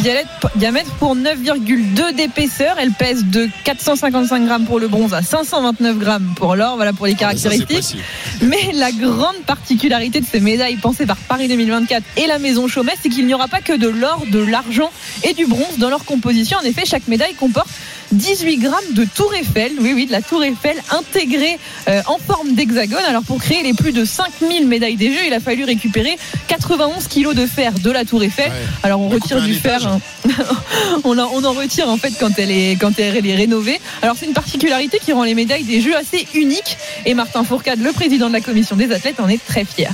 diamètre, 0.60 0.92
pour 1.00 1.16
9,2 1.16 2.16
d'épaisseur. 2.16 2.76
Elles 2.80 2.92
pèsent 2.92 3.26
de 3.26 3.50
455 3.64 4.46
grammes 4.46 4.66
pour 4.66 4.80
le 4.80 4.88
bronze 4.88 5.14
à 5.14 5.24
529 5.24 5.98
grammes 5.98 6.34
pour 6.36 6.56
l'or. 6.56 6.76
Voilà 6.76 6.94
pour 6.94 7.08
les 7.08 7.14
Ah, 7.20 7.36
Ça, 7.36 7.50
caractéristiques. 7.50 7.98
Mais 8.42 8.72
la 8.74 8.92
grande 8.92 9.38
particularité 9.48 10.20
de 10.20 10.26
ces 10.32 10.40
médailles 10.40 10.78
pensées 10.78 11.08
par 11.08 11.18
Paris 11.18 11.48
2024 11.48 12.04
et 12.18 12.28
la 12.28 12.38
maison 12.38 12.68
Chaumet, 12.68 12.94
c'est 13.02 13.10
qu'il 13.10 13.26
n'y 13.26 13.34
aura 13.34 13.48
pas 13.48 13.62
que 13.62 13.74
de 13.74 13.88
l'or, 13.88 14.24
de 14.32 14.40
l'argent 14.40 14.92
et 15.24 15.34
du 15.34 15.48
bronze 15.48 15.78
dans 15.80 15.90
leur 15.90 16.06
composition. 16.06 16.35
En 16.56 16.66
effet, 16.66 16.84
chaque 16.86 17.08
médaille 17.08 17.34
comporte 17.36 17.70
18 18.12 18.58
grammes 18.58 18.92
de 18.92 19.06
tour 19.06 19.34
Eiffel, 19.34 19.72
oui, 19.80 19.94
oui, 19.94 20.06
de 20.06 20.12
la 20.12 20.22
tour 20.22 20.44
Eiffel 20.44 20.76
intégrée 20.92 21.58
euh, 21.88 22.02
en 22.08 22.18
forme 22.18 22.54
d'hexagone. 22.54 23.04
Alors 23.08 23.24
pour 23.24 23.40
créer 23.40 23.64
les 23.64 23.74
plus 23.74 23.92
de 23.92 24.06
5000 24.06 24.68
médailles 24.68 24.96
des 24.96 25.12
Jeux, 25.12 25.26
il 25.26 25.34
a 25.34 25.40
fallu 25.40 25.64
récupérer 25.64 26.18
91 26.48 27.08
kilos 27.08 27.36
de 27.36 27.46
fer 27.46 27.74
de 27.74 27.92
la 27.92 28.06
tour 28.06 28.24
Eiffel. 28.24 28.50
Ouais. 28.52 28.58
Alors 28.84 29.02
on 29.02 29.10
retire 29.10 29.42
du 29.42 29.56
fer, 29.56 29.86
hein. 29.88 30.00
on, 31.04 31.18
en, 31.18 31.30
on 31.34 31.44
en 31.44 31.54
retire 31.54 31.90
en 31.90 31.98
fait 31.98 32.14
quand 32.20 32.38
elle 32.38 32.52
est 32.52 32.78
quand 32.80 33.00
elle 33.00 33.26
est 33.26 33.36
rénovée. 33.36 33.80
Alors 34.02 34.16
c'est 34.20 34.26
une 34.26 34.34
particularité 34.34 35.00
qui 35.00 35.14
rend 35.14 35.24
les 35.24 35.36
médailles 35.36 35.64
des 35.64 35.82
Jeux 35.82 35.96
assez 35.96 36.28
uniques. 36.34 36.78
Et 37.06 37.14
Martin 37.14 37.44
Fourcade, 37.44 37.82
le 37.82 37.92
président 37.92 38.28
de 38.28 38.34
la 38.34 38.42
commission 38.42 38.76
des 38.76 38.92
athlètes, 38.92 39.20
en 39.20 39.30
est 39.30 39.44
très 39.44 39.66
fier. 39.66 39.92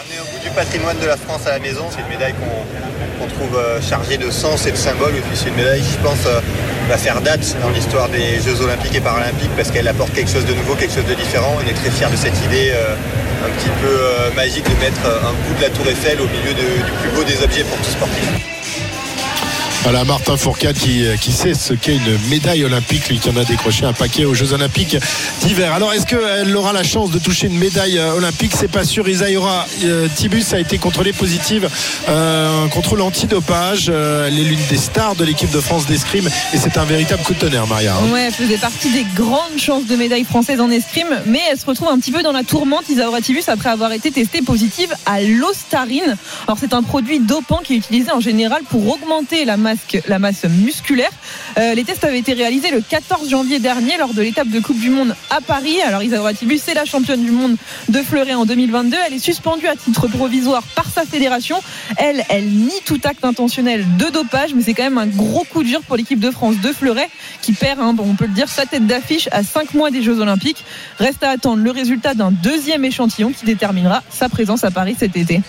Ramener 0.00 0.20
au 0.20 0.32
bout 0.32 0.42
du 0.42 0.48
patrimoine 0.54 0.98
de 0.98 1.04
la 1.04 1.16
France 1.18 1.46
à 1.46 1.50
la 1.50 1.58
maison, 1.58 1.84
c'est 1.90 2.00
une 2.00 2.08
médaille 2.08 2.32
qu'on 2.32 3.26
trouve 3.26 3.54
euh, 3.54 3.82
chargée 3.82 4.16
de 4.16 4.30
sens 4.30 4.64
et 4.64 4.72
de 4.72 4.76
symboles. 4.76 5.14
Et 5.14 5.20
puis 5.20 5.36
c'est 5.36 5.48
une 5.48 5.56
médaille 5.56 5.82
qui, 5.82 5.92
je 5.92 5.98
pense, 5.98 6.24
euh, 6.24 6.40
va 6.88 6.96
faire 6.96 7.20
date 7.20 7.44
dans 7.60 7.68
l'histoire 7.68 8.08
des 8.08 8.40
Jeux 8.40 8.62
Olympiques 8.62 8.94
et 8.94 9.00
Paralympiques 9.00 9.54
parce 9.56 9.70
qu'elle 9.70 9.88
apporte 9.88 10.14
quelque 10.14 10.30
chose 10.30 10.46
de 10.46 10.54
nouveau, 10.54 10.74
quelque 10.74 10.94
chose 10.94 11.04
de 11.04 11.12
différent. 11.12 11.54
On 11.62 11.68
est 11.68 11.74
très 11.74 11.90
fiers 11.90 12.08
de 12.10 12.16
cette 12.16 12.38
idée 12.46 12.72
euh, 12.72 12.94
un 13.44 13.50
petit 13.60 13.68
peu 13.82 14.34
magique 14.36 14.64
de 14.64 14.80
mettre 14.80 15.04
un 15.04 15.32
bout 15.32 15.54
de 15.58 15.62
la 15.62 15.68
tour 15.68 15.86
Eiffel 15.86 16.18
au 16.18 16.28
milieu 16.28 16.54
du 16.54 16.92
plus 17.02 17.10
beau 17.14 17.24
des 17.24 17.42
objets 17.42 17.64
pour 17.64 17.76
tout 17.76 17.90
sportif. 17.90 18.24
Voilà 19.82 20.04
Martin 20.04 20.36
Fourcade 20.36 20.76
qui, 20.76 21.06
euh, 21.06 21.16
qui 21.16 21.32
sait 21.32 21.54
ce 21.54 21.72
qu'est 21.72 21.96
une 21.96 22.18
médaille 22.28 22.64
olympique, 22.64 23.08
lui 23.08 23.18
qui 23.18 23.30
en 23.30 23.36
a 23.36 23.44
décroché 23.44 23.86
un 23.86 23.94
paquet 23.94 24.26
aux 24.26 24.34
Jeux 24.34 24.52
Olympiques 24.52 24.96
d'hiver. 25.40 25.72
Alors 25.72 25.94
est-ce 25.94 26.04
qu'elle 26.04 26.54
aura 26.54 26.74
la 26.74 26.82
chance 26.82 27.10
de 27.10 27.18
toucher 27.18 27.46
une 27.46 27.58
médaille 27.58 27.98
euh, 27.98 28.12
olympique? 28.14 28.52
C'est 28.54 28.70
pas 28.70 28.84
sûr. 28.84 29.08
Isaïra 29.08 29.66
euh, 29.84 30.06
Tibus 30.14 30.52
a 30.52 30.60
été 30.60 30.76
contrôlée 30.76 31.14
positive, 31.14 31.68
euh, 32.10 32.68
contrôle 32.68 33.00
antidopage. 33.00 33.88
Elle 33.88 34.38
est 34.38 34.44
l'une 34.44 34.60
des 34.68 34.76
stars 34.76 35.16
de 35.16 35.24
l'équipe 35.24 35.50
de 35.50 35.60
France 35.60 35.86
d'escrime 35.86 36.28
et 36.52 36.58
c'est 36.58 36.76
un 36.76 36.84
véritable 36.84 37.22
coup 37.22 37.32
de 37.32 37.38
tonnerre, 37.38 37.66
Maria. 37.66 37.94
hein. 37.94 38.16
Elle 38.18 38.32
faisait 38.32 38.58
partie 38.58 38.90
des 38.90 39.06
grandes 39.16 39.58
chances 39.58 39.86
de 39.86 39.96
médaille 39.96 40.24
française 40.24 40.60
en 40.60 40.70
escrime, 40.70 41.08
mais 41.24 41.40
elle 41.50 41.58
se 41.58 41.64
retrouve 41.64 41.88
un 41.88 41.98
petit 41.98 42.12
peu 42.12 42.22
dans 42.22 42.32
la 42.32 42.44
tourmente, 42.44 42.88
Isaura 42.90 43.22
Tibus, 43.22 43.48
après 43.48 43.70
avoir 43.70 43.92
été 43.92 44.10
testée 44.10 44.42
positive 44.42 44.90
à 45.06 45.22
l'ostarine. 45.22 46.16
Alors 46.46 46.58
c'est 46.60 46.74
un 46.74 46.82
produit 46.82 47.18
dopant 47.18 47.60
qui 47.64 47.74
est 47.74 47.78
utilisé 47.78 48.12
en 48.12 48.20
général 48.20 48.62
pour 48.68 48.86
augmenter 48.86 49.46
la 49.46 49.56
la 50.06 50.18
masse 50.18 50.44
musculaire. 50.44 51.10
Euh, 51.58 51.74
les 51.74 51.84
tests 51.84 52.04
avaient 52.04 52.18
été 52.18 52.32
réalisés 52.32 52.70
le 52.70 52.80
14 52.80 53.28
janvier 53.28 53.58
dernier 53.58 53.96
lors 53.98 54.14
de 54.14 54.22
l'étape 54.22 54.48
de 54.48 54.60
Coupe 54.60 54.78
du 54.78 54.90
Monde 54.90 55.14
à 55.30 55.40
Paris. 55.40 55.80
Alors 55.82 56.02
Isaura 56.02 56.34
Tibus, 56.34 56.62
c'est 56.64 56.74
la 56.74 56.84
championne 56.84 57.24
du 57.24 57.30
monde 57.30 57.56
de 57.88 57.98
fleuret 58.02 58.34
en 58.34 58.46
2022. 58.46 58.96
Elle 59.06 59.14
est 59.14 59.18
suspendue 59.18 59.66
à 59.66 59.76
titre 59.76 60.08
provisoire 60.08 60.62
par 60.74 60.86
sa 60.88 61.04
fédération. 61.04 61.60
Elle, 61.96 62.24
elle 62.28 62.46
nie 62.46 62.80
tout 62.84 63.00
acte 63.04 63.24
intentionnel 63.24 63.84
de 63.98 64.06
dopage, 64.10 64.54
mais 64.54 64.62
c'est 64.62 64.74
quand 64.74 64.84
même 64.84 64.98
un 64.98 65.06
gros 65.06 65.44
coup 65.44 65.62
dur 65.62 65.80
pour 65.82 65.96
l'équipe 65.96 66.20
de 66.20 66.30
France 66.30 66.56
de 66.60 66.72
fleuret 66.72 67.08
qui 67.42 67.52
perd, 67.52 67.80
hein, 67.80 67.94
on 67.98 68.14
peut 68.14 68.26
le 68.26 68.34
dire, 68.34 68.48
sa 68.48 68.66
tête 68.66 68.86
d'affiche 68.86 69.28
à 69.32 69.42
5 69.42 69.74
mois 69.74 69.90
des 69.90 70.02
Jeux 70.02 70.20
Olympiques. 70.20 70.64
Reste 70.98 71.22
à 71.22 71.30
attendre 71.30 71.62
le 71.62 71.70
résultat 71.70 72.14
d'un 72.14 72.30
deuxième 72.30 72.84
échantillon 72.84 73.32
qui 73.32 73.44
déterminera 73.44 74.02
sa 74.10 74.28
présence 74.28 74.64
à 74.64 74.70
Paris 74.70 74.96
cet 74.98 75.16
été. 75.16 75.40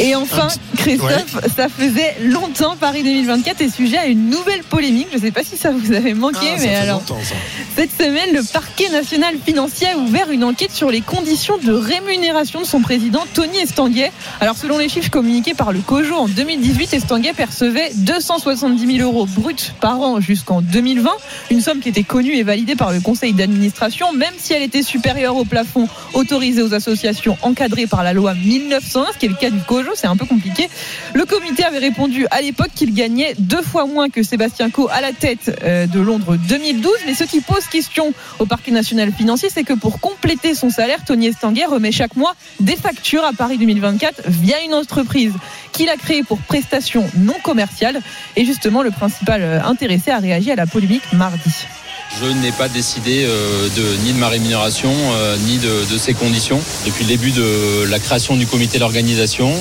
Et 0.00 0.14
enfin, 0.14 0.48
Christophe, 0.76 1.36
ça 1.54 1.68
faisait 1.68 2.16
longtemps 2.22 2.74
Paris 2.76 3.02
2024 3.02 3.60
est 3.60 3.68
sujet 3.68 3.98
à 3.98 4.06
une 4.06 4.30
nouvelle 4.30 4.62
polémique. 4.62 5.08
Je 5.12 5.18
ne 5.18 5.22
sais 5.22 5.30
pas 5.30 5.44
si 5.44 5.58
ça 5.58 5.72
vous 5.72 5.92
avait 5.92 6.14
manqué, 6.14 6.38
Ah, 6.40 6.56
mais 6.58 6.74
alors. 6.74 7.02
Cette 7.76 7.90
semaine, 7.92 8.34
le 8.34 8.42
parquet 8.42 8.88
national 8.88 9.34
financier 9.44 9.88
a 9.88 9.98
ouvert 9.98 10.30
une 10.30 10.42
enquête 10.42 10.72
sur 10.72 10.90
les 10.90 11.02
conditions 11.02 11.58
de 11.58 11.72
rémunération 11.72 12.60
de 12.60 12.64
son 12.64 12.80
président 12.80 13.24
Tony 13.34 13.58
Estanguet. 13.58 14.10
Alors, 14.40 14.56
selon 14.56 14.78
les 14.78 14.88
chiffres 14.88 15.10
communiqués 15.10 15.52
par 15.52 15.72
le 15.72 15.80
COJO 15.80 16.14
en 16.14 16.28
2018, 16.28 16.94
Estanguet 16.94 17.34
percevait 17.34 17.90
270 17.96 18.96
000 18.96 19.06
euros 19.06 19.26
bruts 19.26 19.72
par 19.80 20.00
an 20.00 20.20
jusqu'en 20.20 20.62
2020, 20.62 21.10
une 21.50 21.60
somme 21.60 21.80
qui 21.80 21.90
était 21.90 22.04
connue 22.04 22.36
et 22.36 22.42
validée 22.42 22.74
par 22.76 22.92
le 22.92 23.00
conseil 23.00 23.34
d'administration, 23.34 24.12
même 24.14 24.34
si 24.38 24.54
elle 24.54 24.62
était 24.62 24.82
supérieure 24.82 25.36
au 25.36 25.44
plafond 25.44 25.88
autorisé 26.14 26.62
aux 26.62 26.72
associations 26.72 27.36
encadrées 27.42 27.86
par 27.86 28.02
la 28.02 28.14
loi 28.14 28.32
1901, 28.34 29.06
ce 29.12 29.18
qui 29.18 29.26
est 29.26 29.28
le 29.28 29.34
cas 29.34 29.50
du 29.50 29.60
COJO, 29.60 29.89
c'est 29.94 30.06
un 30.06 30.16
peu 30.16 30.26
compliqué. 30.26 30.68
Le 31.14 31.24
comité 31.24 31.64
avait 31.64 31.78
répondu 31.78 32.26
à 32.30 32.40
l'époque 32.40 32.70
qu'il 32.74 32.94
gagnait 32.94 33.34
deux 33.38 33.62
fois 33.62 33.86
moins 33.86 34.08
que 34.08 34.22
Sébastien 34.22 34.70
Coe 34.70 34.88
à 34.90 35.00
la 35.00 35.12
tête 35.12 35.58
euh, 35.62 35.86
de 35.86 36.00
Londres 36.00 36.36
2012. 36.36 36.92
Mais 37.06 37.14
ce 37.14 37.24
qui 37.24 37.40
pose 37.40 37.66
question 37.66 38.12
au 38.38 38.46
parquet 38.46 38.70
national 38.70 39.12
financier, 39.12 39.48
c'est 39.52 39.64
que 39.64 39.72
pour 39.72 40.00
compléter 40.00 40.54
son 40.54 40.70
salaire, 40.70 41.04
Tony 41.04 41.28
Estanguet 41.28 41.66
remet 41.66 41.92
chaque 41.92 42.16
mois 42.16 42.34
des 42.60 42.76
factures 42.76 43.24
à 43.24 43.32
Paris 43.32 43.58
2024 43.58 44.22
via 44.26 44.62
une 44.64 44.74
entreprise 44.74 45.32
qu'il 45.72 45.88
a 45.88 45.96
créée 45.96 46.22
pour 46.22 46.38
prestations 46.38 47.08
non 47.16 47.36
commerciales. 47.42 48.00
Et 48.36 48.44
justement, 48.44 48.82
le 48.82 48.90
principal 48.90 49.42
euh, 49.42 49.62
intéressé 49.64 50.10
a 50.10 50.18
réagi 50.18 50.50
à 50.50 50.56
la 50.56 50.66
polémique 50.66 51.12
mardi. 51.12 51.66
Je 52.18 52.26
n'ai 52.26 52.50
pas 52.50 52.68
décidé 52.68 53.24
euh, 53.24 53.68
ni 54.04 54.12
de 54.12 54.18
ma 54.18 54.28
rémunération, 54.28 54.92
euh, 54.92 55.36
ni 55.46 55.58
de, 55.58 55.90
de 55.90 55.98
ses 55.98 56.12
conditions. 56.12 56.60
Depuis 56.84 57.04
le 57.04 57.08
début 57.08 57.30
de 57.30 57.84
la 57.88 58.00
création 58.00 58.36
du 58.36 58.46
comité 58.46 58.78
d'organisation, 58.78 59.52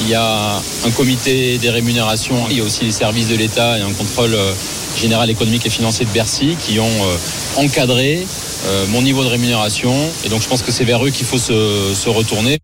il 0.00 0.08
y 0.08 0.14
a 0.14 0.62
un 0.86 0.90
comité 0.92 1.58
des 1.58 1.68
rémunérations, 1.70 2.46
il 2.48 2.58
y 2.58 2.60
a 2.60 2.64
aussi 2.64 2.84
les 2.84 2.92
services 2.92 3.28
de 3.28 3.34
l'État 3.34 3.78
et 3.78 3.82
un 3.82 3.92
contrôle 3.92 4.34
euh, 4.34 4.52
général 4.96 5.30
économique 5.30 5.66
et 5.66 5.70
financier 5.70 6.06
de 6.06 6.10
Bercy 6.10 6.56
qui 6.58 6.80
ont 6.80 7.02
encadré 7.56 8.26
mon 8.88 9.02
niveau 9.02 9.22
de 9.22 9.28
rémunération. 9.28 9.94
Et 10.24 10.30
donc 10.30 10.40
je 10.40 10.48
pense 10.48 10.62
que 10.62 10.72
c'est 10.72 10.84
vers 10.84 11.04
eux 11.04 11.10
qu'il 11.10 11.26
faut 11.26 11.36
se 11.36 12.08
retourner. 12.08 12.58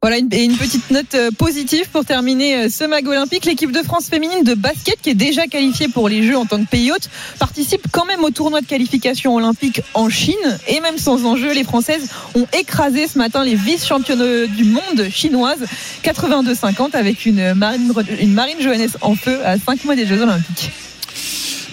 Voilà 0.00 0.18
une, 0.18 0.32
et 0.32 0.44
une 0.44 0.56
petite 0.56 0.92
note 0.92 1.12
euh, 1.16 1.32
positive 1.36 1.88
pour 1.90 2.04
terminer 2.04 2.54
euh, 2.54 2.68
ce 2.68 2.84
mag 2.84 3.04
olympique. 3.08 3.44
L'équipe 3.46 3.72
de 3.72 3.82
France 3.82 4.06
féminine 4.06 4.44
de 4.44 4.54
basket, 4.54 5.00
qui 5.02 5.10
est 5.10 5.14
déjà 5.14 5.48
qualifiée 5.48 5.88
pour 5.88 6.08
les 6.08 6.22
Jeux 6.22 6.38
en 6.38 6.46
tant 6.46 6.62
que 6.62 6.70
pays 6.70 6.92
hôte, 6.92 7.10
participe 7.40 7.82
quand 7.90 8.04
même 8.04 8.22
au 8.22 8.30
tournoi 8.30 8.60
de 8.60 8.66
qualification 8.66 9.34
olympique 9.34 9.82
en 9.94 10.08
Chine. 10.08 10.36
Et 10.68 10.78
même 10.78 10.98
sans 10.98 11.24
enjeu, 11.26 11.52
les 11.52 11.64
Françaises 11.64 12.08
ont 12.36 12.46
écrasé 12.56 13.08
ce 13.08 13.18
matin 13.18 13.42
les 13.42 13.56
vice-championnes 13.56 14.46
du 14.46 14.62
monde 14.62 15.08
chinoises 15.10 15.64
82-50 16.04 16.94
avec 16.94 17.26
une 17.26 17.54
Marine, 17.54 17.92
une 18.20 18.34
Marine 18.34 18.58
Johannes 18.60 18.90
en 19.00 19.16
feu 19.16 19.40
à 19.44 19.58
5 19.58 19.84
mois 19.84 19.96
des 19.96 20.06
Jeux 20.06 20.22
olympiques. 20.22 20.70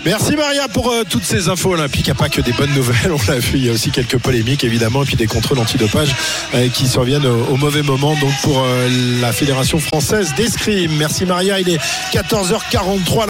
Merci 0.06 0.36
Maria 0.36 0.68
pour 0.68 0.92
euh, 0.92 1.02
toutes 1.10 1.24
ces 1.24 1.50
infos 1.50 1.74
olympiques. 1.74 2.06
Il 2.06 2.12
n'y 2.12 2.18
a 2.18 2.22
pas 2.22 2.30
que 2.30 2.40
des 2.40 2.52
bonnes 2.52 2.74
nouvelles, 2.76 3.12
on 3.12 3.32
l'a 3.32 3.40
vu. 3.40 3.58
Il 3.58 3.66
y 3.66 3.70
a 3.70 3.72
aussi 3.72 3.90
quelques 3.90 4.20
polémiques 4.20 4.64
évidemment, 4.64 5.02
et 5.02 5.06
puis 5.06 5.16
des 5.16 5.26
contrôles 5.26 5.58
antidopage 5.58 6.16
euh, 6.54 6.70
qui 6.70 6.88
surviennent 6.88 7.26
au, 7.26 7.46
au 7.46 7.58
mauvais 7.58 7.82
moment. 7.82 8.16
Donc 8.22 8.32
pour 8.44 8.64
euh, 8.64 8.88
la 9.20 9.32
Fédération 9.32 9.80
française 9.80 10.36
d'escrime. 10.38 10.92
Merci 10.96 11.26
Maria. 11.26 11.60
Il 11.60 11.70
est 11.70 11.80
14h43. 12.14 13.24